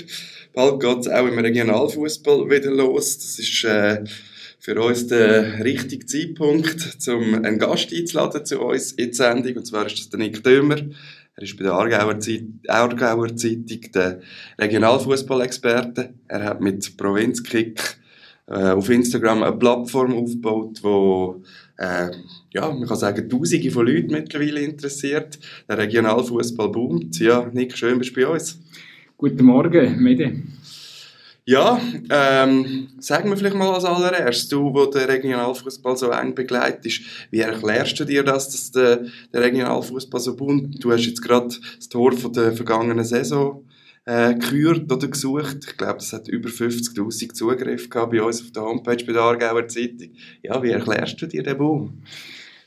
[0.53, 3.16] Bald geht es auch im Regionalfußball wieder los.
[3.16, 4.05] Das ist äh,
[4.62, 9.56] für uns der richtige Zeitpunkt, um einen Gast einzuladen zu uns in die Sendung.
[9.56, 10.76] Und zwar ist das der Nick Dömer.
[11.34, 14.20] Er ist bei der Aargauer, Zeit Aargauer Zeitung der
[14.60, 16.14] Regionalfußball-Experte.
[16.28, 17.96] Er hat mit Provinzkick
[18.46, 21.42] äh, auf Instagram eine Plattform aufgebaut, wo
[21.78, 22.10] äh,
[22.52, 25.40] ja, man kann sagen, Tausende von Leuten mittlerweile interessiert.
[25.68, 27.18] Der Regionalfußball boomt.
[27.18, 28.60] Ja, Nick, schön bist du bei uns.
[29.16, 30.34] Guten Morgen, Mede.
[31.53, 31.78] Ja,
[32.09, 37.40] ähm, sag mir vielleicht mal als allererstes, du, wo der Regionalfußball so eng begleitest, wie
[37.40, 40.82] erklärst du dir das, dass der, der Regionalfußball so bunt?
[40.82, 43.66] Du hast jetzt gerade das Tor von der vergangenen Saison
[44.07, 45.59] äh, gekürt oder gesucht.
[45.68, 49.20] Ich glaube, das hat über 50.000 Zugriff gehabt bei uns auf der Homepage bei der
[49.20, 50.09] Aargauer Zeitung.
[50.42, 51.98] Ja, wie erklärst du dir den Boom?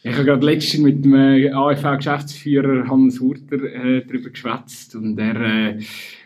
[0.04, 5.76] Ich habe gerade letztens mit dem äh, AFV-Geschäftsführer Hannes Hurter äh, darüber geschwätzt und er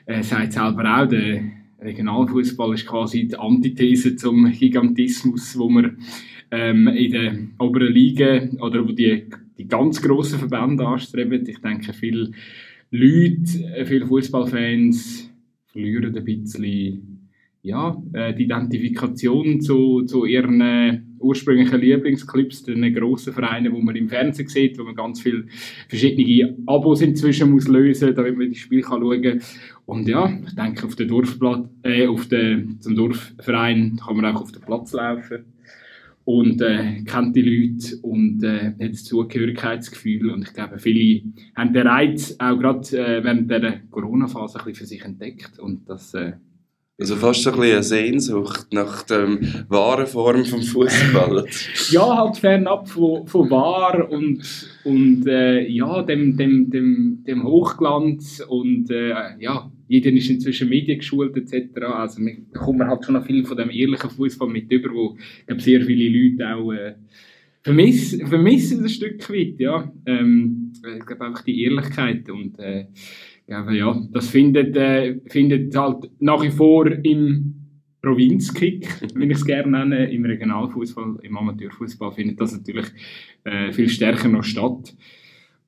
[0.06, 5.96] äh, sagt selber auch, der Regionalfußball ist quasi die Antithese zum Gigantismus, wo wir
[6.52, 9.26] ähm, in der oberen Liga oder wo die,
[9.58, 11.48] die ganz grossen Verbände anstreben.
[11.48, 12.32] Ich denke, viele
[12.92, 15.32] Leute, viele Fußballfans
[15.68, 17.30] verlieren ein bisschen
[17.62, 23.96] ja, äh, die Identifikation zu, zu ihren äh, ursprünglichen Lieblingsclubs, den grossen Vereinen, wo man
[23.96, 25.46] im Fernsehen sieht, wo man ganz viele
[25.88, 29.42] verschiedene Abos inzwischen muss lösen, damit man das Spiel schauen kann.
[29.86, 34.42] Und ja, ich denke, auf den Dorfplatz, äh, auf den, zum Dorfverein kann man auch
[34.42, 35.46] auf den Platz laufen.
[36.26, 40.30] Und äh, kennt die Leute und äh, hat das Zugehörigkeitsgefühl.
[40.30, 41.24] Und ich glaube, viele
[41.56, 45.58] haben den Reiz auch gerade äh, während der Corona-Phase ein bisschen für sich entdeckt.
[45.58, 46.34] Und das äh,
[47.00, 49.38] also fast so ein bisschen eine Sehnsucht nach der
[49.70, 51.46] wahren Form vom Fußball.
[51.92, 54.42] ja, halt fernab von, von wahr und,
[54.84, 61.36] und äh, ja, dem, dem, dem, dem Hochglanz und äh, ja, jeder ist inzwischen mediengeschult
[61.38, 61.82] etc.
[61.84, 65.62] Also man bekommt halt schon noch viel von dem ehrlichen Fußball mit über, wo glaube,
[65.62, 66.96] sehr viele Leute auch äh,
[67.62, 69.92] vermissen, vermissen ein Stück weit, ja.
[70.06, 72.88] Ähm, ich glaube einfach die Ehrlichkeit und äh,
[73.50, 77.56] aber ja, das findet, äh, findet halt nach wie vor im
[78.02, 82.88] Provinzkick, wenn ich es gerne nenne, im Regionalfußball, im Amateurfußball findet das natürlich
[83.44, 84.96] äh, viel stärker noch statt.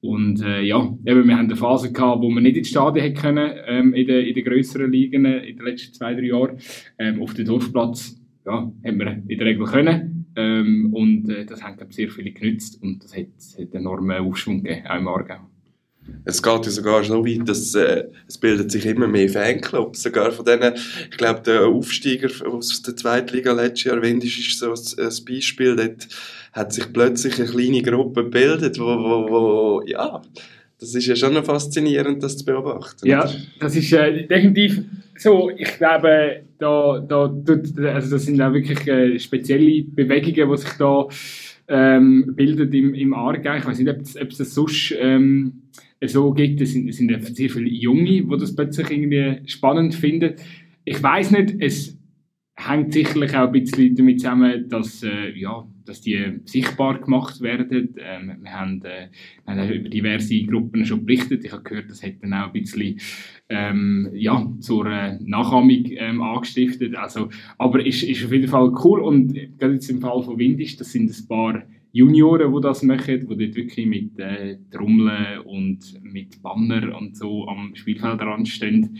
[0.02, 3.22] Und äh, ja, eben, wir haben eine Phase gehabt, wo wir nicht ins Stadion hätten
[3.22, 6.58] können, ähm, in den in der grösseren Ligen in den letzten zwei, drei Jahren.
[6.98, 10.26] Ähm, auf dem Dorfplatz ja, haben wir in der Regel können.
[10.36, 13.28] Ähm, und äh, das haben sehr viele genützt und das hat,
[13.60, 15.52] hat einen enormen Aufschwung gegeben, auch im Aargau.
[16.26, 20.04] Es geht ja sogar so weit, dass äh, es bildet sich immer mehr Fanclubs.
[20.04, 20.74] Sogar von denen,
[21.10, 25.76] ich glaube, der Aufsteiger aus der zweiten Liga letztes Jahr, Windisch, ist so ein, Beispiel.
[25.76, 26.08] Dort
[26.54, 30.22] hat sich plötzlich eine kleine Gruppe gebildet, wo, wo, wo ja,
[30.80, 33.08] das ist ja schon faszinierend, das zu beobachten.
[33.08, 33.30] Ja,
[33.60, 34.82] das ist äh, definitiv
[35.16, 35.52] so.
[35.56, 37.32] Ich glaube, da, da,
[37.94, 41.08] also das sind auch wirklich äh, spezielle Bewegungen, die sich da
[41.68, 43.56] ähm, bildet im, im Aargau.
[43.56, 45.62] Ich weiß nicht, ob es das sonst ähm,
[46.08, 46.62] so gibt.
[46.62, 50.36] Es sind, es sind sehr viele Junge, die das plötzlich irgendwie spannend finden.
[50.84, 51.98] Ich weiß nicht, es
[52.56, 57.96] hängt sicherlich auch ein bisschen damit zusammen, dass, äh, ja, dass die sichtbar gemacht werden.
[57.98, 59.10] Ähm, wir, haben, äh,
[59.46, 61.44] wir haben über diverse Gruppen schon berichtet.
[61.46, 63.00] Ich habe gehört, das hat dann auch ein bisschen
[63.50, 66.96] ähm, ja, zur äh, Nachahmung ähm, angestiftet.
[66.96, 70.78] Also, aber ist, ist auf jeden Fall cool und gerade jetzt im Fall von Windisch,
[70.78, 71.64] das sind ein paar
[71.94, 77.48] Junioren, die das machen, die dort wirklich mit äh, Trommeln und mit Banner und so
[77.48, 78.98] am Spielfeldrand stehen.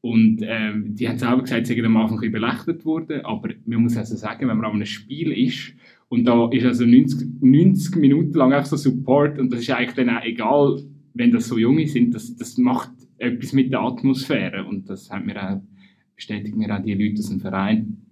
[0.00, 3.82] Und ähm, die haben selber gesagt, sie sind am Anfang ein belächelt worden, aber man
[3.82, 5.74] muss also sagen, wenn man an einem Spiel ist
[6.08, 9.94] und da ist also 90, 90 Minuten lang einfach so Support und das ist eigentlich
[9.94, 10.80] dann auch egal,
[11.14, 15.26] wenn das so junge sind, das, das macht etwas mit der Atmosphäre und das hat
[15.26, 15.60] mir auch,
[16.14, 18.06] bestätigt mir auch die Leute aus dem Verein.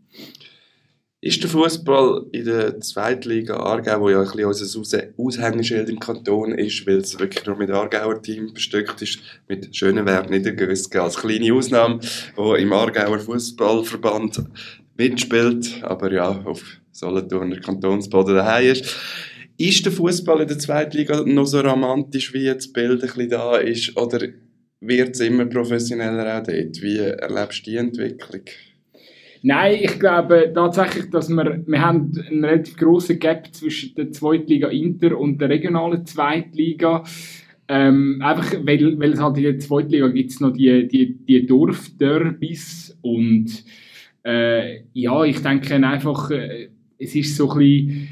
[1.23, 6.53] Ist der Fußball in der Zweitliga Aargau, wo ja ein bisschen unser Aushängeschild im Kanton
[6.53, 11.55] ist, weil es wirklich nur mit Aargauer Team bestückt ist, mit Schönenwerk Niedergösgen als kleine
[11.55, 12.01] Ausnahme,
[12.37, 14.45] wo im Aargauer Fußballverband
[14.99, 16.63] mitspielt, aber ja, auf
[16.93, 18.95] Solothurner Kantonsboden daheim ist.
[19.57, 23.31] Ist der Fußball in der Zweitliga noch so romantisch, wie jetzt das Bild ein bisschen
[23.31, 24.21] da ist, oder
[24.81, 26.83] wird es immer professioneller auch dort?
[26.83, 28.45] Wie erlebst du die Entwicklung?
[29.49, 34.67] Nein, ich glaube tatsächlich, dass wir, wir haben einen relativ grossen Gap zwischen der Zweitliga
[34.67, 37.05] Inter und der regionalen Zweitliga.
[37.69, 41.47] Ähm, einfach, weil, weil es halt in der Zweitliga gibt es noch die, die, die
[41.47, 43.65] Dorfderbys und
[44.25, 48.09] äh, ja, ich denke einfach, äh, es ist so ein bisschen,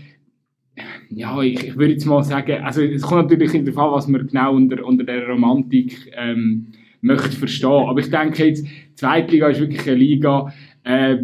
[1.11, 4.07] ja, ich, ich würde jetzt mal sagen, also es kommt natürlich in der Fall, was
[4.07, 6.69] man genau unter, unter der Romantik ähm,
[7.01, 10.53] möchte verstehen, aber ich denke jetzt, die Zweitliga ist wirklich eine Liga,
[10.85, 11.17] äh,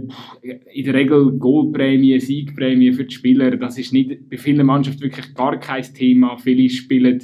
[0.73, 5.35] in der Regel Goalprämie, Siegprämie für die Spieler, das ist nicht bei vielen Mannschaften wirklich
[5.35, 6.37] gar kein Thema.
[6.39, 7.21] Viele spielen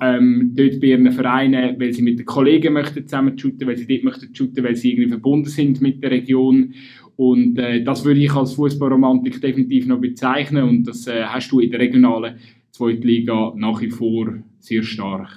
[0.00, 3.86] ähm, dort bei ihren Vereinen, weil sie mit den Kollegen möchten zusammen shooten, weil sie
[3.86, 6.74] dort möchten shooten, weil sie irgendwie verbunden sind mit der Region.
[7.16, 11.60] Und äh, das würde ich als Fußballromantik definitiv noch bezeichnen und das äh, hast du
[11.60, 12.36] in der regionalen
[12.70, 15.28] Zweitliga nach wie vor sehr stark.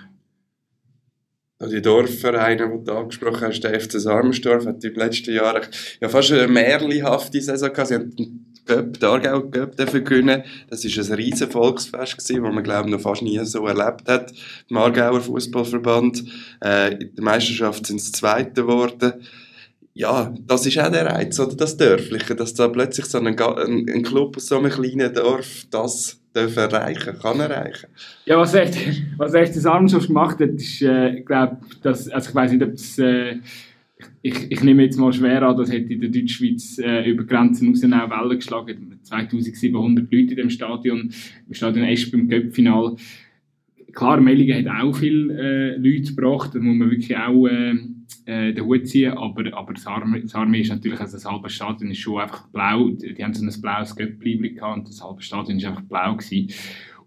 [1.64, 5.64] Also die Dorfvereine, die du angesprochen hast, der FC Sarmenstorf hat den letzten Jahren
[6.02, 7.88] ja fast eine märchenhafte Saison gehabt.
[7.88, 10.44] Sie haben den Göpp, den Aargau Göpp gewinnen.
[10.70, 14.34] Das war ein riesen Volksfest, das man, glaube ich, noch fast nie so erlebt hat.
[14.68, 16.26] Im Aargauer Fußballverband.
[16.62, 19.14] Äh, in der Meisterschaft sind sie Zweite geworden.
[19.96, 23.90] Ja, das ist auch der Reiz, oder das Dörfliche, dass da plötzlich so ein, ein,
[23.90, 27.88] ein Club aus so einem kleinen Dorf das dürfen erreichen, kann erreichen.
[28.26, 28.76] Ja, was echt,
[29.18, 32.72] was echt das Armschuss gemacht hat, ist, äh, glaube dass, also ich weiß nicht, ob
[32.72, 33.36] das, äh,
[34.24, 37.70] ich, ich nehme jetzt mal schwer an, das hätte in der Deutschschweiz äh, über Grenzen
[37.70, 39.00] raus auch Wellen geschlagen.
[39.04, 41.14] 2700 Leute in dem Stadion,
[41.48, 42.96] im Stadion Esch beim Göppfinal.
[43.94, 47.76] Klar, Mellingen hat auch viele äh, Leute gebracht, da muss man wirklich auch äh,
[48.26, 51.50] äh, den Hut ziehen, aber, aber das, Arme, das Arme ist natürlich, also das halbe
[51.50, 55.22] Stadion ist schon einfach blau, die haben so ein blaues Göppli gehabt und das halbe
[55.22, 56.54] Stadion ist einfach blau gewesen.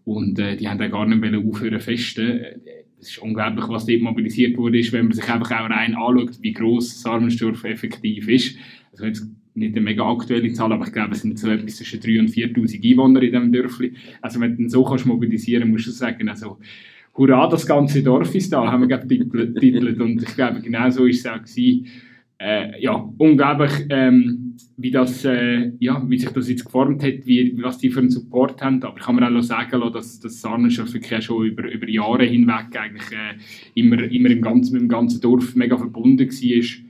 [0.05, 2.41] Und äh, die haben dann gar nicht mehr aufhören festen.
[3.01, 6.39] Es ist unglaublich, was dort mobilisiert wurde, ist, wenn man sich einfach auch rein anschaut,
[6.43, 8.57] wie gross das Armensturf effektiv ist.
[8.93, 12.01] Also jetzt nicht eine mega aktuelle Zahl, aber ich glaube, es sind so etwas zwischen
[12.01, 13.95] 3.000 und 4.000 Einwohner in diesem Dörfli.
[14.21, 16.59] Also wenn du so kannst mobilisieren musst du sagen, also
[17.17, 20.01] Hurra, das ganze Dorf ist da, haben wir getitelt.
[20.01, 21.87] Und ich glaube, genau so war es auch gewesen.
[22.39, 27.57] Äh, ja, unglaublich, ähm, wie, das, äh, ja, wie sich das jetzt geformt hat, wie,
[27.63, 28.83] was die für einen Support haben.
[28.83, 32.79] Aber ich kann mir auch sagen lassen, dass, Sarnenschaft wirklich schon über, über Jahre hinweg
[32.79, 33.39] eigentlich äh,
[33.75, 36.87] immer, immer im ganzen, mit dem ganzen Dorf mega verbunden war.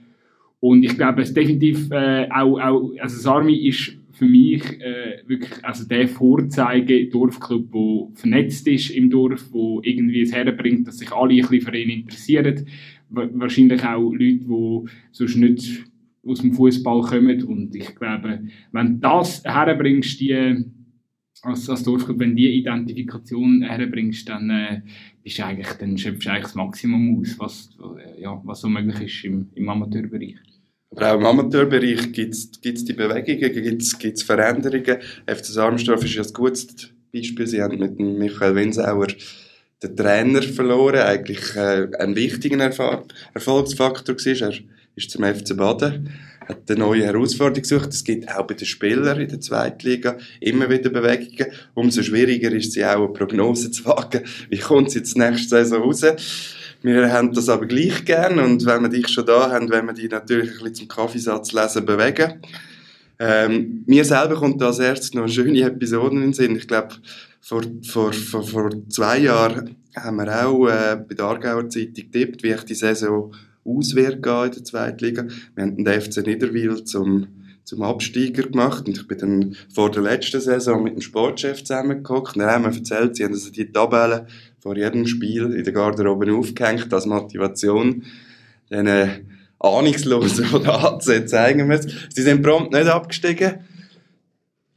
[0.59, 5.63] Und ich glaube, es definitiv äh, auch, auch, also Sarmi ist für mich äh, wirklich
[5.63, 11.35] also der Vorzeige-Dorfclub, der vernetzt ist im Dorf, wo irgendwie es herbringt, dass sich alle
[11.35, 12.67] ein bisschen für ihn interessieren.
[13.11, 15.85] Wahrscheinlich auch Leute, die sonst nicht
[16.27, 17.43] aus dem Fußball kommen.
[17.43, 18.41] Und ich glaube,
[18.73, 20.65] wenn das herbringst, die,
[21.43, 24.81] als, als Dorfclub, wenn die Identifikation herbringst, dann, äh,
[25.23, 29.01] bist eigentlich, dann schöpfst du eigentlich das Maximum aus, was, äh, ja, was so möglich
[29.03, 30.37] ist im, im Amateurbereich.
[30.91, 34.99] Aber auch im Amateurbereich gibt es die Bewegungen, gibt es Veränderungen.
[35.27, 36.67] FC Sarmstorf ist ja ein gutes
[37.13, 37.47] Beispiel.
[37.47, 39.09] Sie haben mit Michael Winsauer
[39.83, 44.43] den Trainer verloren, eigentlich äh, ein wichtiger Erfahr Erfolgsfaktor war.
[44.49, 44.53] Er
[44.95, 46.11] ist zum FC Baden,
[46.49, 47.91] hat eine neue Herausforderung gesucht.
[47.91, 51.53] Es gibt auch bei den Spielern in der Zweitliga immer wieder Bewegungen.
[51.75, 54.23] Umso schwieriger ist es auch, eine Prognose zu wagen.
[54.49, 56.03] Wie kommt es jetzt nächste Saison raus?
[56.87, 59.93] Wir haben das aber gleich gern und wenn wir dich schon da haben, wenn wir
[59.93, 62.41] dich natürlich ein bisschen zum Kaffeesatz lesen bewegen.
[63.19, 66.55] Ähm, mir selber kommt da als erstes noch eine schöne Episode in den Sinn.
[66.55, 66.95] Ich glaube,
[67.41, 72.45] vor, vor, vor, vor zwei Jahren haben wir auch äh, bei der Aargauer Zeitung getippt,
[72.45, 73.35] wie ich die Saison
[73.65, 75.27] aus wird in der zweiten Liga.
[75.57, 77.27] Wir haben den FC Niederwil zum,
[77.65, 82.37] zum Absteiger gemacht und ich bin dann vor der letzten Saison mit dem Sportchef zusammengeguckt
[82.37, 84.29] und dann haben wir erzählt, sie haben also die Tabelle
[84.67, 88.03] vor jedem Spiel in der Garderobe aufgehängt als Motivation.
[88.69, 89.21] Den äh,
[89.61, 91.93] Ahnungslosen, die der AZ zeigen müssen.
[92.13, 93.61] Sie sind prompt nicht abgestiegen.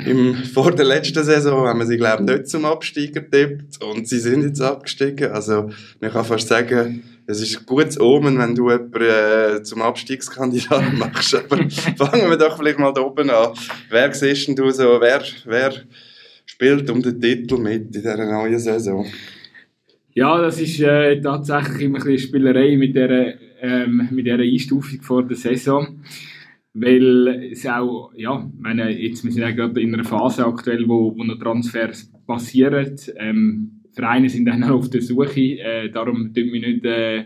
[0.06, 4.08] Im, vor der letzten Saison haben wir sie, glaube ich, nicht zum Absteiger getippt und
[4.08, 5.32] sie sind jetzt abgestiegen.
[5.32, 9.82] Also, man kann fast sagen, es ist ein gutes Omen, wenn du jemanden äh, zum
[9.82, 11.34] Abstiegskandidat machst.
[11.34, 11.58] Aber
[11.98, 13.54] fangen wir doch vielleicht mal da oben an.
[13.90, 15.74] Wer siehst du so, wer, wer
[16.46, 19.04] spielt um den Titel mit in dieser neuen Saison?
[20.14, 25.02] Ja, das ist äh, tatsächlich immer ein bisschen Spielerei mit dieser, ähm, mit dieser Einstufung
[25.02, 26.02] vor der Saison.
[26.74, 31.16] weil es auch, ja, meine, jetzt, wir sind ja gerade in einer Phase aktuell, wo,
[31.18, 32.96] wo noch Transfers passieren.
[33.18, 37.26] Ähm, Vereine sind dann auch auf der Suche, äh, darum tun wir nicht, äh,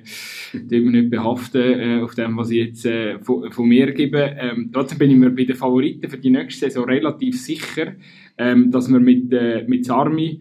[0.69, 4.35] tun nicht behaften äh, auf dem, was ich jetzt äh, von, von, mir gebe.
[4.39, 7.95] Ähm, trotzdem bin ich mir bei den Favoriten für die nächste Saison relativ sicher,
[8.37, 10.39] ähm, dass wir mit, äh, mit Sarmi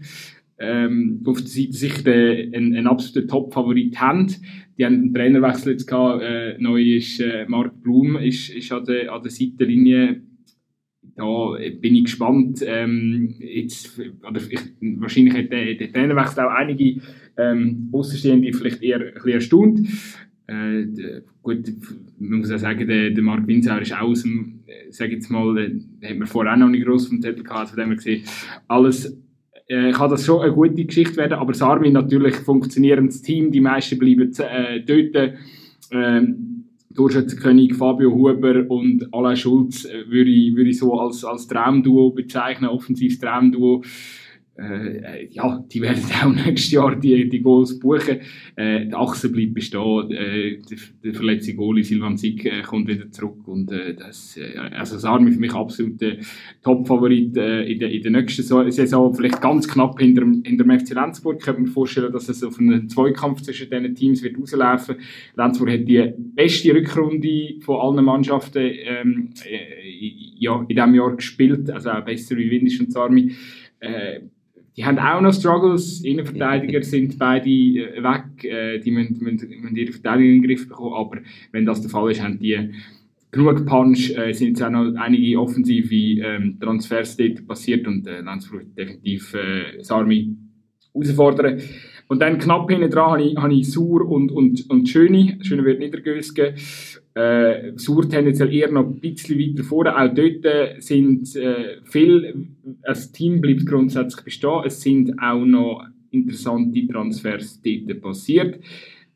[0.62, 4.28] ähm, auf der Seite sicher einen, einen absoluten Top-Favorit haben.
[4.78, 8.84] Die haben einen Trainerwechsel jetzt gehabt, äh, neu ist äh, Marc Blum ist, ist an,
[8.84, 10.22] der, an der Seitenlinie
[11.14, 12.62] da bin ich gespannt.
[12.66, 17.02] Ähm, jetzt, oder ich, wahrscheinlich hat der, der Trainerwechsel auch einige
[17.36, 19.88] ähm, Außenstehende vielleicht eher ein bisschen erstaunt.
[20.46, 20.86] Äh,
[21.42, 21.70] gut,
[22.18, 25.30] man muss auch sagen, der, der Marc Winzauer ist auch aus dem, äh, sag jetzt
[25.30, 27.96] mal, den hat man vorher auch noch nicht gross vom Zettel gehabt, von dem her
[27.96, 28.24] gesehen,
[28.68, 29.16] alles
[29.72, 33.60] äh, kann das schon eine gute Geschichte werden, aber das Armin natürlich funktionierendes Team, die
[33.60, 35.34] meisten bleiben äh, dort.
[35.90, 36.22] Äh,
[36.94, 42.10] Torschützenkönig Fabio Huber und Alain Schulz äh, würde ich, würde ich so als, als Traumduo
[42.10, 43.82] bezeichnen, offensives Traumduo.
[44.58, 48.20] Äh, ja, die werden auch nächstes Jahr die, die Goals buchen.
[48.54, 50.10] Äh, die Achse bleibt bestehen.
[50.10, 53.48] Äh, der, der verletzte Goalie Silvan Sick äh, kommt wieder zurück.
[53.48, 56.18] Und äh, das, äh, also Sarmi für mich absolut der
[56.62, 59.14] Top-Favorit äh, in, der, in der nächsten Saison.
[59.14, 61.40] Vielleicht ganz knapp hinter, hinter dem FC Lenzburg.
[61.40, 64.96] Könnte mir vorstellen, dass es auf einen Zweikampf zwischen diesen Teams wird rauslaufen.
[65.34, 71.70] Lenzburg hat die beste Rückrunde von allen Mannschaften ähm, äh, ja, in diesem Jahr gespielt.
[71.70, 73.32] Also auch besser wie Windisch und Sarmi.
[73.80, 74.20] Äh,
[74.76, 76.02] die haben auch noch Struggles.
[76.02, 78.44] Innenverteidiger sind beide äh, weg.
[78.44, 80.94] Äh, die müssen, müssen, müssen ihre Verteidigung in den Griff bekommen.
[80.94, 81.18] Aber
[81.50, 82.72] wenn das der Fall ist, haben die
[83.30, 84.10] genug Punch.
[84.16, 89.34] Äh, sind jetzt auch noch einige offensive ähm, Transfers dort passiert und äh, Lenzburg definitiv
[89.34, 90.36] äh, Sarmi
[90.94, 91.60] herausfordern.
[92.08, 95.38] Und dann knapp hinten dran habe ich, habe ich Sur und, und, und Schöne.
[95.40, 96.54] Schöne wird Niedergösgen.
[97.14, 99.96] Äh, Sur tendenziell eher noch ein bisschen weiter vorne.
[99.96, 102.48] Auch dort äh, sind äh, viel,
[102.82, 104.62] das Team bleibt grundsätzlich bestehen.
[104.64, 108.60] Es sind auch noch interessante Transfers dort passiert.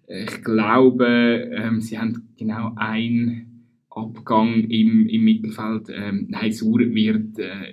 [0.08, 5.88] Ich glaube, ähm, sie haben genau einen Abgang im, im Mittelfeld.
[5.90, 7.72] Ähm, nein, Sur wird, äh,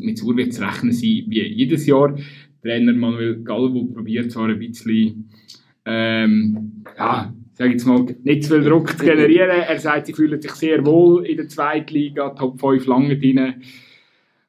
[0.00, 2.16] mit Sur wird es rechnen sein, wie jedes Jahr.
[2.62, 5.30] Trainer Manuel Galvo probiert zwar ein bisschen,
[5.84, 9.50] ähm, ja, sag jetzt mal, nicht zu viel Druck zu generieren.
[9.50, 13.54] Er sagt, sie fühlen sich sehr wohl in der zweiten Liga, Top 5 lange drin.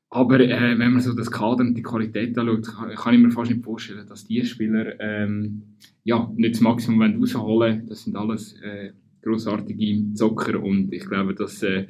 [0.10, 3.32] Aber äh, wenn man so das Kader und die Qualität anschaut, kann, kann ich mir
[3.32, 5.64] fast nicht vorstellen, dass die Spieler ähm,
[6.04, 7.86] ja, nicht das Maximum rausholen wollen.
[7.88, 8.92] Das sind alles äh,
[9.24, 11.88] grossartige Zocker und ich glaube, dass äh,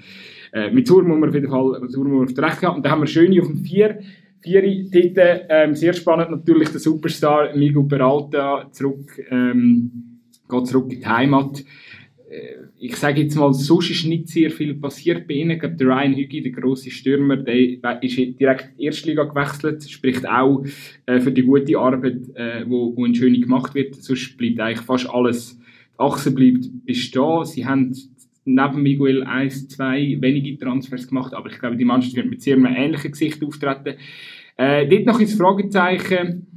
[0.53, 2.78] äh mit Zur muss man auf jeden Fall auf der Rechte haben.
[2.78, 3.99] Und dann haben wir Schöne auf dem 4
[4.43, 4.61] vier
[4.91, 5.41] Titel.
[5.49, 10.12] Ähm, sehr spannend natürlich der Superstar Miguel Peralta zurück, ähm,
[10.58, 11.64] geht zurück in die Heimat.
[12.30, 15.51] Äh, ich sage jetzt mal, sonst ist nicht sehr viel passiert bei ihnen.
[15.51, 17.56] Ich glaube, der Ryan Hügi, der grosse Stürmer, der
[18.01, 20.66] ist direkt in die Erstliga gewechselt, spricht auch
[21.06, 23.95] äh, für die gute Arbeit, äh, wo, in Schöne gemacht wird.
[23.95, 27.45] Sonst bleibt eigentlich fast alles, die Achse bleibt bestehen.
[27.45, 27.93] Sie haben
[28.45, 32.56] neben Miguel eins, zwei wenige Transfers gemacht, aber ich glaube, die Mannschaft wird mit sehr
[32.56, 33.95] einem ähnlichen Gesicht auftreten.
[34.58, 36.47] Äh, dort noch ins Fragezeichen,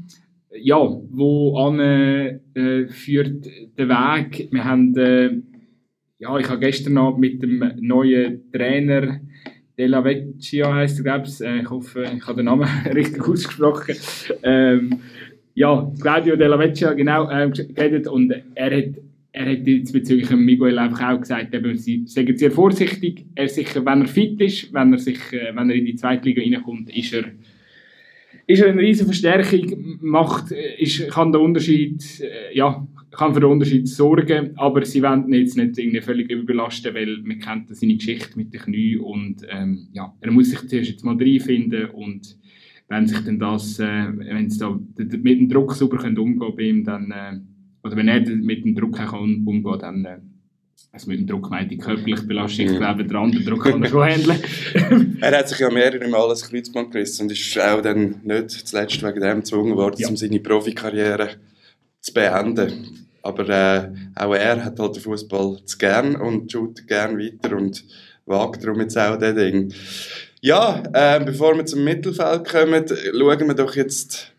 [0.61, 0.77] ja,
[1.11, 3.47] wo an äh, führt
[3.79, 4.49] der Weg?
[4.51, 5.31] Wir haben, äh,
[6.19, 9.21] ja, ich habe gestern noch mit dem neuen Trainer
[9.79, 11.41] Della Vecchia heißt er, glaube ich.
[11.41, 13.95] Äh, ich hoffe, ich habe den Namen richtig ausgesprochen.
[14.43, 15.01] Ähm,
[15.55, 18.95] ja, Claudio Della Vecchia, genau, äh, geredet und er hat
[19.37, 23.27] er hat jetzt bezüglich Miguel einfach auch gesagt, eben, sie sind sehr vorsichtig.
[23.35, 26.27] Er sicher, wenn er fit ist, wenn er, sich, äh, wenn er in die zweite
[26.27, 27.25] Liga reinkommt, ist er,
[28.47, 33.51] ist eine riesige Verstärkung, macht, äh, ist, kann der Unterschied, äh, ja, kann für den
[33.51, 38.37] Unterschied sorgen, aber sie wollen jetzt nicht irgendwie völlig überbelasten, weil man kennt seine Geschichte
[38.37, 42.37] mit den Knie und ähm, ja, er muss sich zuerst jetzt mal reinfinden und
[42.89, 47.11] wenn sich dann das, äh, wenn sie da mit dem Druck super umgehen bei dann
[47.11, 47.41] äh,
[47.83, 50.19] oder wenn er mit dem Druck kann umgehen kann, dann äh,
[50.93, 53.91] also mit dem Druck meint die körperliche Belastung, ich glaube, der andere Druck kann er
[53.91, 55.19] schon handeln.
[55.21, 59.03] er hat sich ja mehrere Mal das Kreuzband gerissen und ist auch dann nicht zuletzt
[59.03, 60.09] wegen dem gezwungen worden, ja.
[60.09, 61.31] um seine Profikarriere
[62.01, 63.09] zu beenden.
[63.23, 67.85] Aber äh, auch er hat halt den Fußball zu gern und shootet gern weiter und
[68.25, 69.73] wagt darum jetzt auch das Ding.
[70.41, 74.33] Ja, äh, bevor wir zum Mittelfeld kommen, schauen wir doch jetzt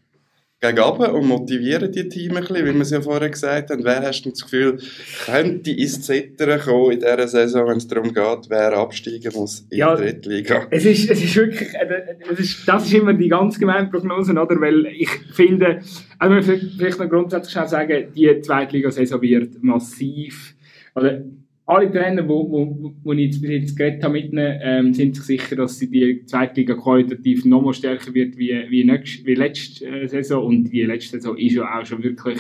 [0.76, 3.84] gegen und motivieren die Teams ein bisschen, wie wir es ja vorher gesagt haben.
[3.84, 4.80] Wer hast du das Gefühl,
[5.26, 9.78] könnte ins Zittern kommen in dieser Saison, wenn es darum geht, wer absteigen muss in
[9.78, 10.68] ja, die Drittliga?
[10.70, 14.32] Es ist, es ist wirklich, äh, es ist, das ist immer die ganz gemeine Prognose,
[14.32, 14.60] oder?
[14.60, 15.82] Weil ich finde,
[16.20, 20.56] also man vielleicht noch grundsätzlich sagen, die Zweitliga-Saison wird massiv,
[20.96, 21.22] oder
[21.68, 24.94] alle Trainer, die wo, wo, wo ich jetzt bis jetzt geredet habe mit ihnen, ähm,
[24.94, 29.26] sind sich sicher, dass sie die Zweitliga qualitativ noch mal stärker wird wie, wie, nächst,
[29.26, 30.46] wie letzte äh, Saison.
[30.46, 32.40] Und die letzte Saison ist ja auch schon wirklich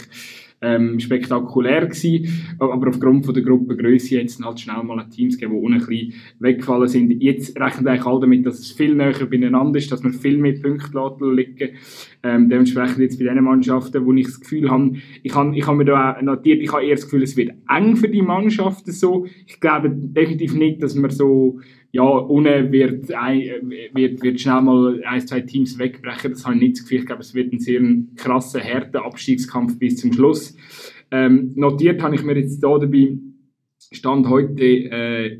[0.62, 2.55] ähm, spektakulär gewesen.
[2.60, 6.14] Aber aufgrund von der Gruppengröße jetzt halt schnell mal Teams gegeben, die ohne ein bisschen
[6.39, 7.22] weggefallen sind.
[7.22, 10.53] Jetzt rechnen eigentlich alle damit, dass es viel näher beieinander ist, dass man viel mehr
[10.53, 10.97] Punkte
[11.32, 11.76] liegen
[12.24, 14.93] ähm, Dementsprechend jetzt bei den Mannschaften, wo ich das Gefühl habe,
[15.24, 17.95] ich habe, ich habe mir da notiert, ich habe eher das Gefühl, es wird eng
[17.95, 19.28] für die Mannschaften so.
[19.45, 21.60] Ich glaube definitiv nicht, dass man so
[21.92, 26.32] ja, ohne wird, wird, wird schnell mal ein, zwei Teams wegbrechen.
[26.32, 27.00] Das habe ich nicht das Gefühl.
[27.00, 27.82] Ich glaube, es wird ein sehr
[28.16, 30.56] krasser, harter Abstiegskampf bis zum Schluss.
[31.12, 33.18] Ähm, notiert habe ich mir jetzt hier dabei,
[33.92, 35.40] stand heute äh,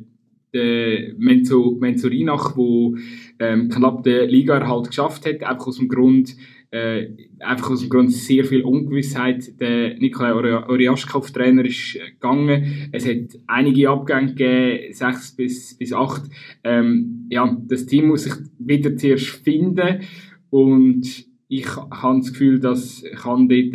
[0.54, 2.96] der Menzo, Menzorinach, wo
[3.40, 6.36] ähm, knapp den Ligaerhalt geschafft hat, einfach aus dem Grund,
[6.72, 7.08] äh,
[7.40, 9.60] einfach aus dem Grund sehr viel Ungewissheit.
[9.60, 12.90] Der Nikolai Oriaschkov Trainer ist äh, gegangen.
[12.92, 16.24] Es hat einige Abgänge gegeben, sechs bis, bis acht.
[16.64, 20.02] Ähm, ja, das Team muss sich wieder zuerst finden
[20.50, 23.74] und ich habe das Gefühl, dass kann dort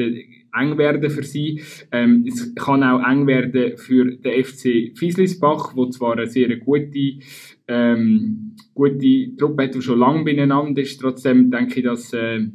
[0.54, 1.62] eng werden für sie.
[1.90, 7.18] Ähm, es kann auch eng werden für den FC Fieslisbach, wo zwar eine sehr gute
[7.68, 11.00] ähm, gute Truppe hat, die schon lange beieinander ist.
[11.00, 12.46] Trotzdem denke ich, dass äh,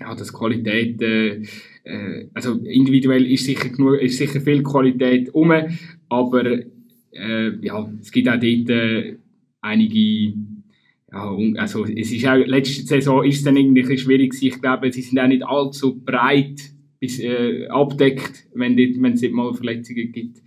[0.00, 1.42] ja, dass Qualität, äh,
[1.84, 5.52] äh, also individuell ist sicher, genug, ist sicher viel Qualität um,
[6.08, 6.44] aber
[7.12, 9.16] äh, ja, es gibt auch dort äh,
[9.60, 10.34] einige,
[11.10, 14.46] ja, also es ist auch, letzte Saison ist es dann irgendwie schwierig gewesen.
[14.46, 16.60] ich glaube, sie sind auch nicht allzu breit
[17.00, 20.42] bis, äh, abdeckt, wenn, dort, wenn es dort mal Verletzungen gibt.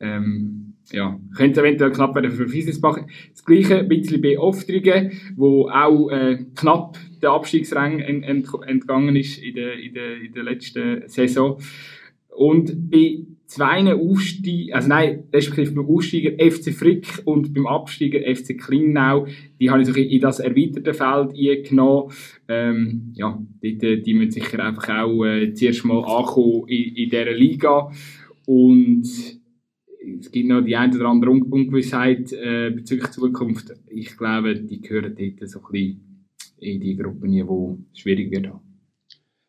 [0.00, 3.00] Ähm, ja, könnte eventuell knapp werden für Fiesensbach.
[3.32, 9.16] Das gleiche ein bisschen bei Oftrigen, wo auch äh, knapp der Abstiegsrang ent, ent, entgangen
[9.16, 11.58] ist in der, in, der, in der letzten Saison.
[12.28, 18.58] Und bei zwei Aufsteigern, also nein, respektive beim Aufsteiger FC Frick und beim Absteiger FC
[18.58, 19.26] Klingnau,
[19.58, 22.12] die habe ich so in das erweiterte Feld eingenommen.
[22.48, 27.32] Ähm, ja, die, die müssen sicher einfach auch äh, zuerst mal ankommen in, in dieser
[27.32, 27.90] Liga.
[28.46, 29.04] Und
[30.20, 33.72] es gibt noch die eine oder andere Un Ungewissheit äh, bezüglich Zukunft.
[33.88, 36.15] Ich glaube, die gehören dort so ein bisschen
[36.58, 38.48] in die Gruppen, die schwierig wird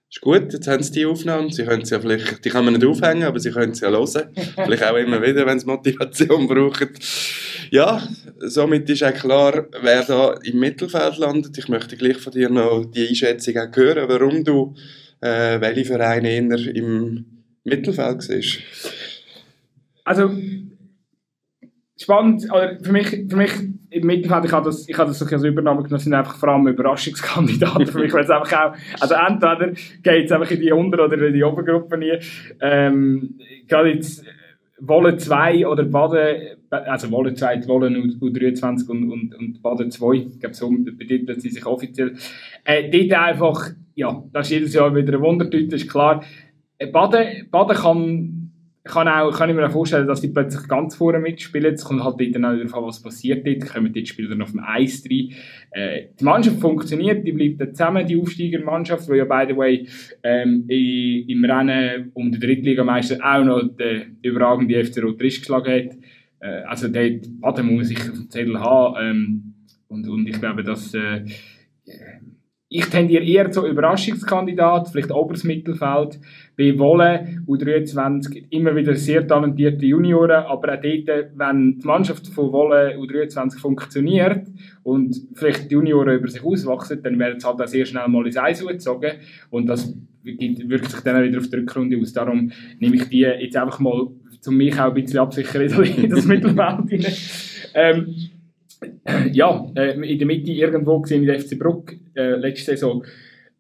[0.10, 1.52] Ist gut, jetzt haben sie die Aufnahmen.
[1.52, 3.92] Sie können sie ja vielleicht, die kann man nicht aufhängen, aber sie können sie ja
[3.92, 4.30] hören.
[4.56, 6.90] vielleicht auch immer wieder, wenn sie Motivation brauchen.
[7.72, 8.08] Ja,
[8.40, 11.58] somit ist auch klar, wer da im Mittelfeld landet.
[11.58, 14.76] Ich möchte gleich von dir noch die Einschätzung auch hören, warum du
[15.22, 17.26] äh, welche Vereine eher im
[17.64, 18.60] Mittelfeld siehst.
[20.04, 20.32] Also,
[22.00, 23.52] spannend, oder für mich, für mich
[23.98, 27.86] im ich habe das, ich habe das als Übernahme genommen, sind einfach vor allem Überraschungskandidaten
[27.88, 29.72] für mich, weil es einfach auch, also entweder
[30.04, 32.18] geht es einfach in die Unter- oder in die Obergruppe nie.
[32.62, 33.38] Ähm,
[33.68, 34.24] gerade jetzt,
[34.80, 40.40] Wolle 2 oder Baden, also Wolle 2, Wolle U23 und, und, und Baden 2, ich
[40.40, 42.16] glaube, so betiteln sie sich offiziell.
[42.64, 46.24] Äh, dort einfach, ja, das ist jedes Jahr wieder eine Wundertüte, ist klar.
[46.78, 48.37] Äh, Baden, Baden kann
[48.88, 51.74] kann, auch, kann ich mir auch vorstellen, dass die plötzlich ganz vorne mitspielen.
[51.74, 53.68] Es kommt halt dort auch darauf was passiert dort.
[53.68, 55.34] Kommen die Spieler dann auf dem Eis rein.
[55.72, 59.88] Äh, die Mannschaft funktioniert, die bleibt dann zusammen, die Aufsteigermannschaft, die ja, by the way,
[60.24, 65.98] ähm, im Rennen um den Drittligameister auch noch den überragenden FC Rot-Risch geschlagen hat.
[66.40, 68.96] Äh, also dort, Baden muss sich auf dem Zettel haben.
[69.00, 69.54] Ähm,
[69.88, 71.24] und, und ich glaube, dass äh,
[72.70, 76.20] ich tendiere eher zu Überraschungskandidat, vielleicht oberes Mittelfeld.
[76.58, 82.52] Bei Wolle U23 immer wieder sehr talentierte Junioren, aber auch dort, wenn die Mannschaft von
[82.52, 84.48] Wolle U23 funktioniert
[84.84, 88.26] und vielleicht die Junioren über sich auswachsen, dann werden sie halt auch sehr schnell mal
[88.26, 89.12] ins Eis gezogen
[89.52, 92.12] und das wirkt sich dann wieder auf die Rückrunde aus.
[92.14, 94.08] Darum nehme ich die jetzt einfach mal,
[94.48, 97.22] um mich auch ein bisschen absichern in das Mittelfeld.
[97.74, 98.16] ähm,
[99.32, 103.04] ja, äh, in der Mitte irgendwo gesehen mit FC Bruck äh, letzte Saison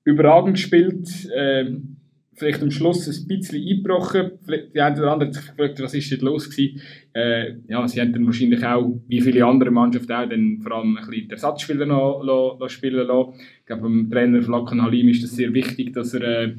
[0.03, 1.07] überragend gespielt.
[1.35, 1.75] Äh,
[2.37, 4.31] vielleicht am Schluss ein bisschen eingebrochen.
[4.47, 6.81] Die eine oder andere hat sich gefragt, was ist dort los gewesen.
[7.13, 11.05] Äh, ja, sie dann wahrscheinlich auch, wie viele andere Mannschaften auch, dann vor allem ein
[11.07, 13.33] bisschen Ersatzspieler noch, noch, noch spielen lassen.
[13.59, 16.55] Ich glaube, beim Trainer Flacken Halim ist das sehr wichtig, dass er, äh,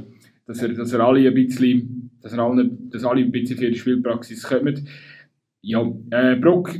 [0.46, 3.70] dass er, dass er alle ein bisschen, dass er alle, dass alle ein bisschen für
[3.70, 4.88] die Spielpraxis kommen.
[5.62, 6.74] Ja, äh, Bruck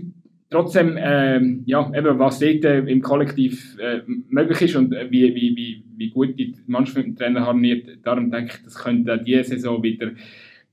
[0.51, 5.35] trotzdem, ähm, ja, eben, was dort äh, im Kollektiv äh, möglich ist und äh, wie,
[5.35, 9.15] wie, wie, wie gut die Mannschaft mit dem Trainer harmoniert, darum denke ich, das könnte
[9.15, 10.13] auch diese Saison wieder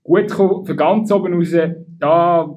[0.04, 0.66] gut kommen.
[0.66, 1.56] Für ganz oben raus,
[2.00, 2.56] da,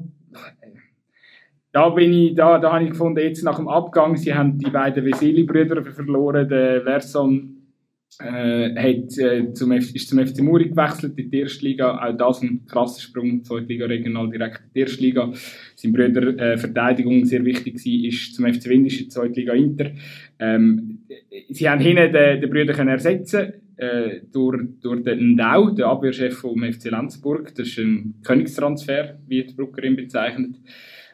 [1.72, 4.70] da bin ich, da, da habe ich gefunden, jetzt nach dem Abgang, sie haben die
[4.70, 7.57] beiden Veseli-Brüder verloren, den Verson
[8.20, 11.98] äh, hat, äh, zum, ist zum FC Muri gewechselt in die erste Liga.
[11.98, 15.32] Auch das ein krasser Sprung, zweite Liga regional direkt in die erste Liga.
[15.76, 19.52] Sein Brüder äh, Verteidigung sehr wichtig war, ist zum FC Windisch in die zweite Liga
[19.52, 19.92] Inter.
[20.38, 21.00] Ähm,
[21.48, 26.38] sie haben hinten den, den Brüder können ersetzen äh, durch, durch den Ndau, den Abwehrchef
[26.38, 27.54] vom FC Lenzburg.
[27.54, 30.56] Das ist ein Königstransfer, wie die Bruckerin bezeichnet.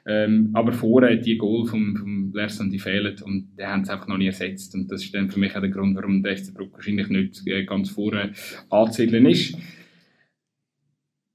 [0.07, 4.07] Ähm, aber vorher die Goal vom, vom Lerson, die fehlen und die haben es einfach
[4.07, 4.75] noch nie ersetzt.
[4.75, 7.47] Und das ist dann für mich auch der Grund, warum der FC Bruck wahrscheinlich nicht
[7.47, 8.33] äh, ganz vorne
[8.69, 9.57] anzusiedeln ist.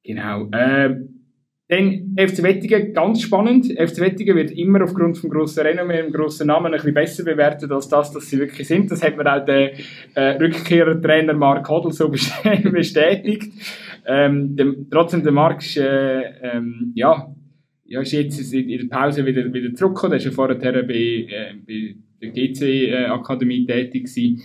[0.04, 0.50] Genau.
[0.52, 0.98] Äh,
[1.70, 3.68] dann FC Wettigen, ganz spannend.
[3.68, 7.72] FC Wettigen wird immer aufgrund vom grossen Renommee, dem grossen Namen ein bisschen besser bewertet
[7.72, 8.90] als das, was sie wirklich sind.
[8.90, 9.74] Das hat mir auch der
[10.16, 12.10] äh, Rückkehrertrainer Mark Hodl so
[12.72, 13.54] bestätigt.
[14.08, 17.36] Ähm, dem, trotzdem, der Mark ist, äh, ähm, ja,
[17.90, 20.14] ja, ist jetzt in der Pause wieder, wieder zurückgekommen.
[20.14, 24.06] Er war ja vorher bei, äh, bei der GC-Akademie tätig.
[24.06, 24.42] Gewesen.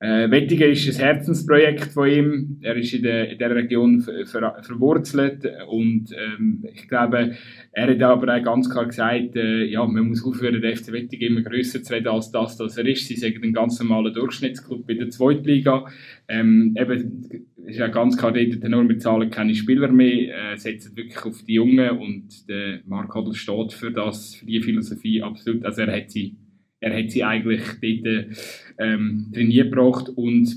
[0.00, 2.58] Äh, Wettigen ist ein Herzensprojekt von ihm.
[2.60, 7.34] Er ist in der, in der Region ver, ver, verwurzelt und ähm, ich glaube,
[7.72, 11.32] er hat aber auch ganz klar gesagt, äh, ja, man muss aufhören, den FC Wettigen
[11.32, 13.08] immer grösser zu reden als das, das er ist.
[13.08, 15.86] Sie sagen ein ganz normaler Durchschnittsclub in der Zweitliga.
[16.28, 20.96] Ähm, eben, ist ja ganz klar, dort nur mit Zahlen keine Spieler mehr, äh, setzen
[20.96, 25.64] wirklich auf die Jungen und der Mark Hodl steht für das, für die Philosophie absolut.
[25.64, 26.36] Also er hat sie
[26.80, 28.36] er hat sie eigentlich dort
[28.78, 30.54] ähm, trainiert gebracht und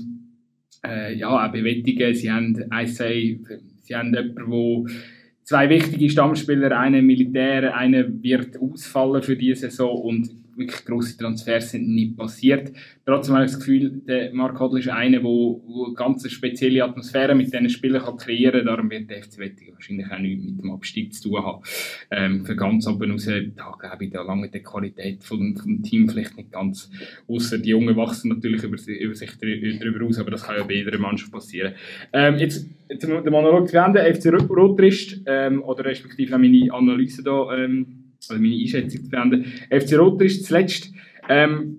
[0.84, 2.14] äh, ja, auch bewältigen.
[2.14, 2.54] Sie haben,
[2.86, 3.40] sage,
[3.80, 4.94] sie haben jemanden, der
[5.42, 11.70] zwei wichtige Stammspieler, einer Militär, einer wird ausfallen für diese Saison und wirklich grosse Transfers
[11.70, 12.72] sind nicht passiert.
[13.04, 17.34] Trotzdem habe ich das Gefühl, der Mark Hodl ist einer, der, eine ganz spezielle Atmosphäre
[17.34, 18.66] mit diesen Spielern kann kreieren kann.
[18.66, 21.62] Darum wird der FC Wettigen wahrscheinlich auch nichts mit dem Abstieg zu tun haben.
[22.10, 26.08] Ähm, für ganz oben raus, da glaube ich, da lange die Qualität vom, vom Team
[26.08, 26.90] vielleicht nicht ganz.
[27.28, 30.74] Außer die Jungen wachsen natürlich über, über sich darüber aus, aber das kann ja bei
[30.74, 31.74] jeder Mannschaft passieren.
[32.12, 38.01] Ähm, jetzt, der Monolog zu Ende, FC Rotrist, ähm, oder respektive meine Analyse da, ähm,
[38.28, 39.44] also meine Einschätzung zu beenden.
[39.70, 40.92] FC Roter ist zuletzt,
[41.28, 41.78] ähm,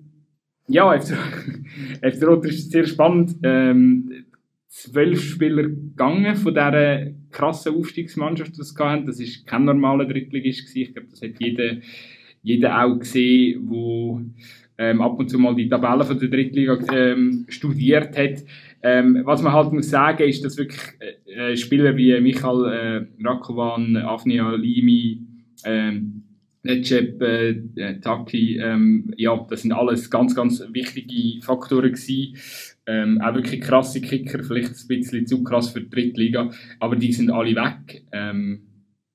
[0.68, 1.14] ja, FC,
[2.02, 3.36] FC Roter ist sehr spannend.
[3.42, 4.24] Ähm,
[4.74, 9.06] zwölf Spieler gegangen von dieser krassen Aufstiegsmannschaft, die sie hatten.
[9.06, 10.74] Das war kein normaler Drittligist.
[10.74, 11.76] Ich glaube, das hat jeder,
[12.42, 17.46] jeder auch gesehen, der ähm, ab und zu mal die Tabellen von der Drittliga ähm,
[17.48, 18.44] studiert hat.
[18.82, 23.24] Ähm, was man halt muss sagen, ist, dass wirklich äh, äh Spieler wie Michael äh,
[23.24, 25.20] Rakovan, Avnia Limi,
[25.64, 26.13] ähm,
[26.64, 32.36] Recep äh, äh, Taki, ähm, ja, das sind alles ganz, ganz wichtige Faktoren gewesen.
[32.86, 36.50] Ähm, auch wirklich krasse Kicker, vielleicht ein bisschen zu krass für die Drittliga,
[36.80, 38.04] aber die sind alle weg.
[38.12, 38.62] Ähm,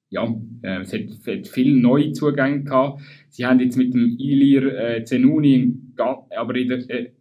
[0.10, 0.24] ja,
[0.64, 3.02] äh, es hat, hat viele neue Zugänge gehabt.
[3.30, 7.12] Sie haben jetzt mit dem Ilir äh, Zenuni, aber in der, äh,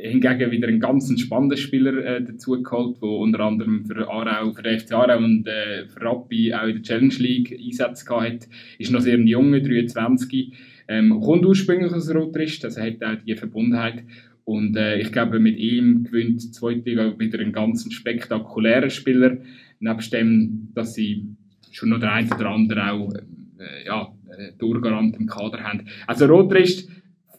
[0.00, 4.62] hingegen wieder einen ganz spannenden Spieler äh, dazu geholt, der unter anderem für Aarau, für
[4.62, 8.48] den FC Aarau und äh, für Rappi auch in der Challenge League Einsätze hat.
[8.78, 10.52] Ist noch sehr ein junger, 23.
[10.88, 14.04] Ähm, kommt ursprünglich aus Rotrist, also hat auch die Verbundenheit.
[14.44, 19.38] Und äh, ich glaube, mit ihm gewinnt die zweite Liga wieder einen ganz spektakulären Spieler.
[19.80, 21.26] Nebst dem, dass sie
[21.70, 25.86] schon noch der eine oder andere auch äh, ja, äh, Durchgarant im Kader haben.
[26.06, 26.88] Also Rotrist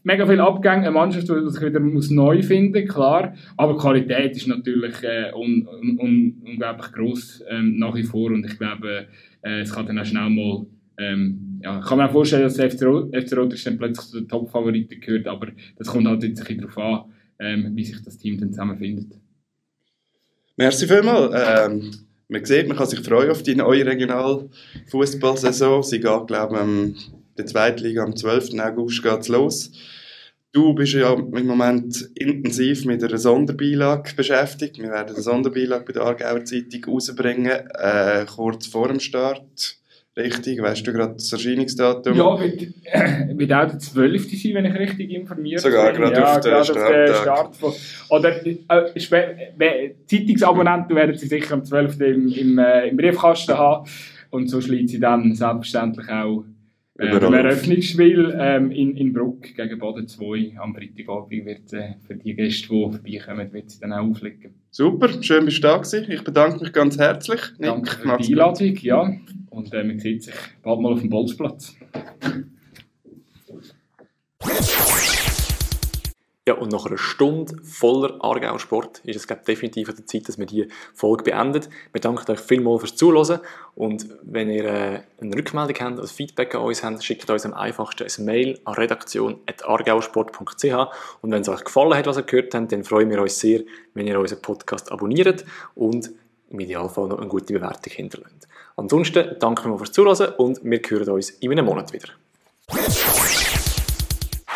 [0.04, 3.34] mega viele Abgänge, eine Mannschaft, die sich wieder muss neu finden klar.
[3.58, 5.68] Aber die Qualität ist natürlich äh, un,
[6.00, 9.08] un, unglaublich groß ähm, nach wie vor und ich glaube,
[9.42, 10.66] äh, es kann dann auch schnell mal
[11.00, 12.82] ähm, ja, ich kann mir auch vorstellen, dass FC,
[13.14, 15.48] FC Rot dann plötzlich zu den Top-Favoriten gehört, aber
[15.78, 17.06] das kommt halt jetzt ein darauf an,
[17.40, 19.18] ähm, wie sich das Team dann zusammenfindet.
[20.58, 21.34] Merci vielmals.
[21.34, 21.92] Ähm,
[22.28, 25.84] man sieht, man kann sich freuen auf die neue Regionalfußballsaison.
[25.84, 26.60] Sie geht, glaube
[26.96, 28.60] ich, der zweiten Liga am 12.
[28.60, 29.72] August geht's los.
[30.52, 34.80] Du bist ja im Moment intensiv mit einer Sonderbeilage beschäftigt.
[34.80, 39.78] Wir werden eine Sonderbeilage bei der Aargauer Zeitung rausbringen, äh, kurz vor dem Start.
[40.18, 42.14] Richtig, weißt du gerade das Erscheinungsdatum?
[42.16, 44.42] Ja, wird, äh, wird auch der 12.
[44.42, 45.72] sein, wenn ich richtig informiert bin.
[45.72, 47.16] Sogar gerade ja, auf den Start.
[47.16, 47.74] Start von,
[48.10, 52.02] oder äh, Zeitungsabonnenten werden sie sicher am 12.
[52.02, 53.88] im, im, äh, im Briefkasten haben.
[54.32, 56.44] Und so schließt sie dann selbstverständlich auch
[57.00, 62.16] äh, Im Eröffnungsspiel ähm, in, in Bruck gegen Baden 2 am Freitagabend wird äh, für
[62.16, 64.54] die Gäste, die vorbeikommen, wird sie dann auch auflegen.
[64.70, 66.12] Super, schön bist du da gewesen.
[66.12, 67.40] Ich bedanke mich ganz herzlich.
[67.58, 69.14] Nick, Danke für die Einladung, ja.
[69.50, 71.78] Und äh, man sieht sich bald mal auf dem Bolzplatz.
[76.50, 80.28] Ja, und nach einer Stunde voller Aargauer Sport ist es glaub, definitiv an der Zeit,
[80.28, 81.68] dass wir diese Folge beenden.
[81.92, 83.42] Wir danken euch vielmals fürs Zuhören
[83.76, 87.54] und wenn ihr äh, eine Rückmeldung habt, also Feedback an uns habt, schickt uns am
[87.54, 90.74] einfachsten ein Mail an redaktion.argauersport.ch
[91.22, 93.60] und wenn es euch gefallen hat, was ihr gehört habt, dann freuen wir uns sehr,
[93.94, 95.46] wenn ihr unseren Podcast abonniert
[95.76, 96.10] und
[96.50, 98.48] im Idealfall noch eine gute Bewertung hinterlässt.
[98.76, 102.10] Ansonsten danke wir fürs Zuhören und wir hören uns in einem Monat wieder.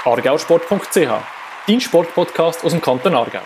[0.03, 3.41] argausport.ch, dein Sportpodcast aus dem Kanton Aargau.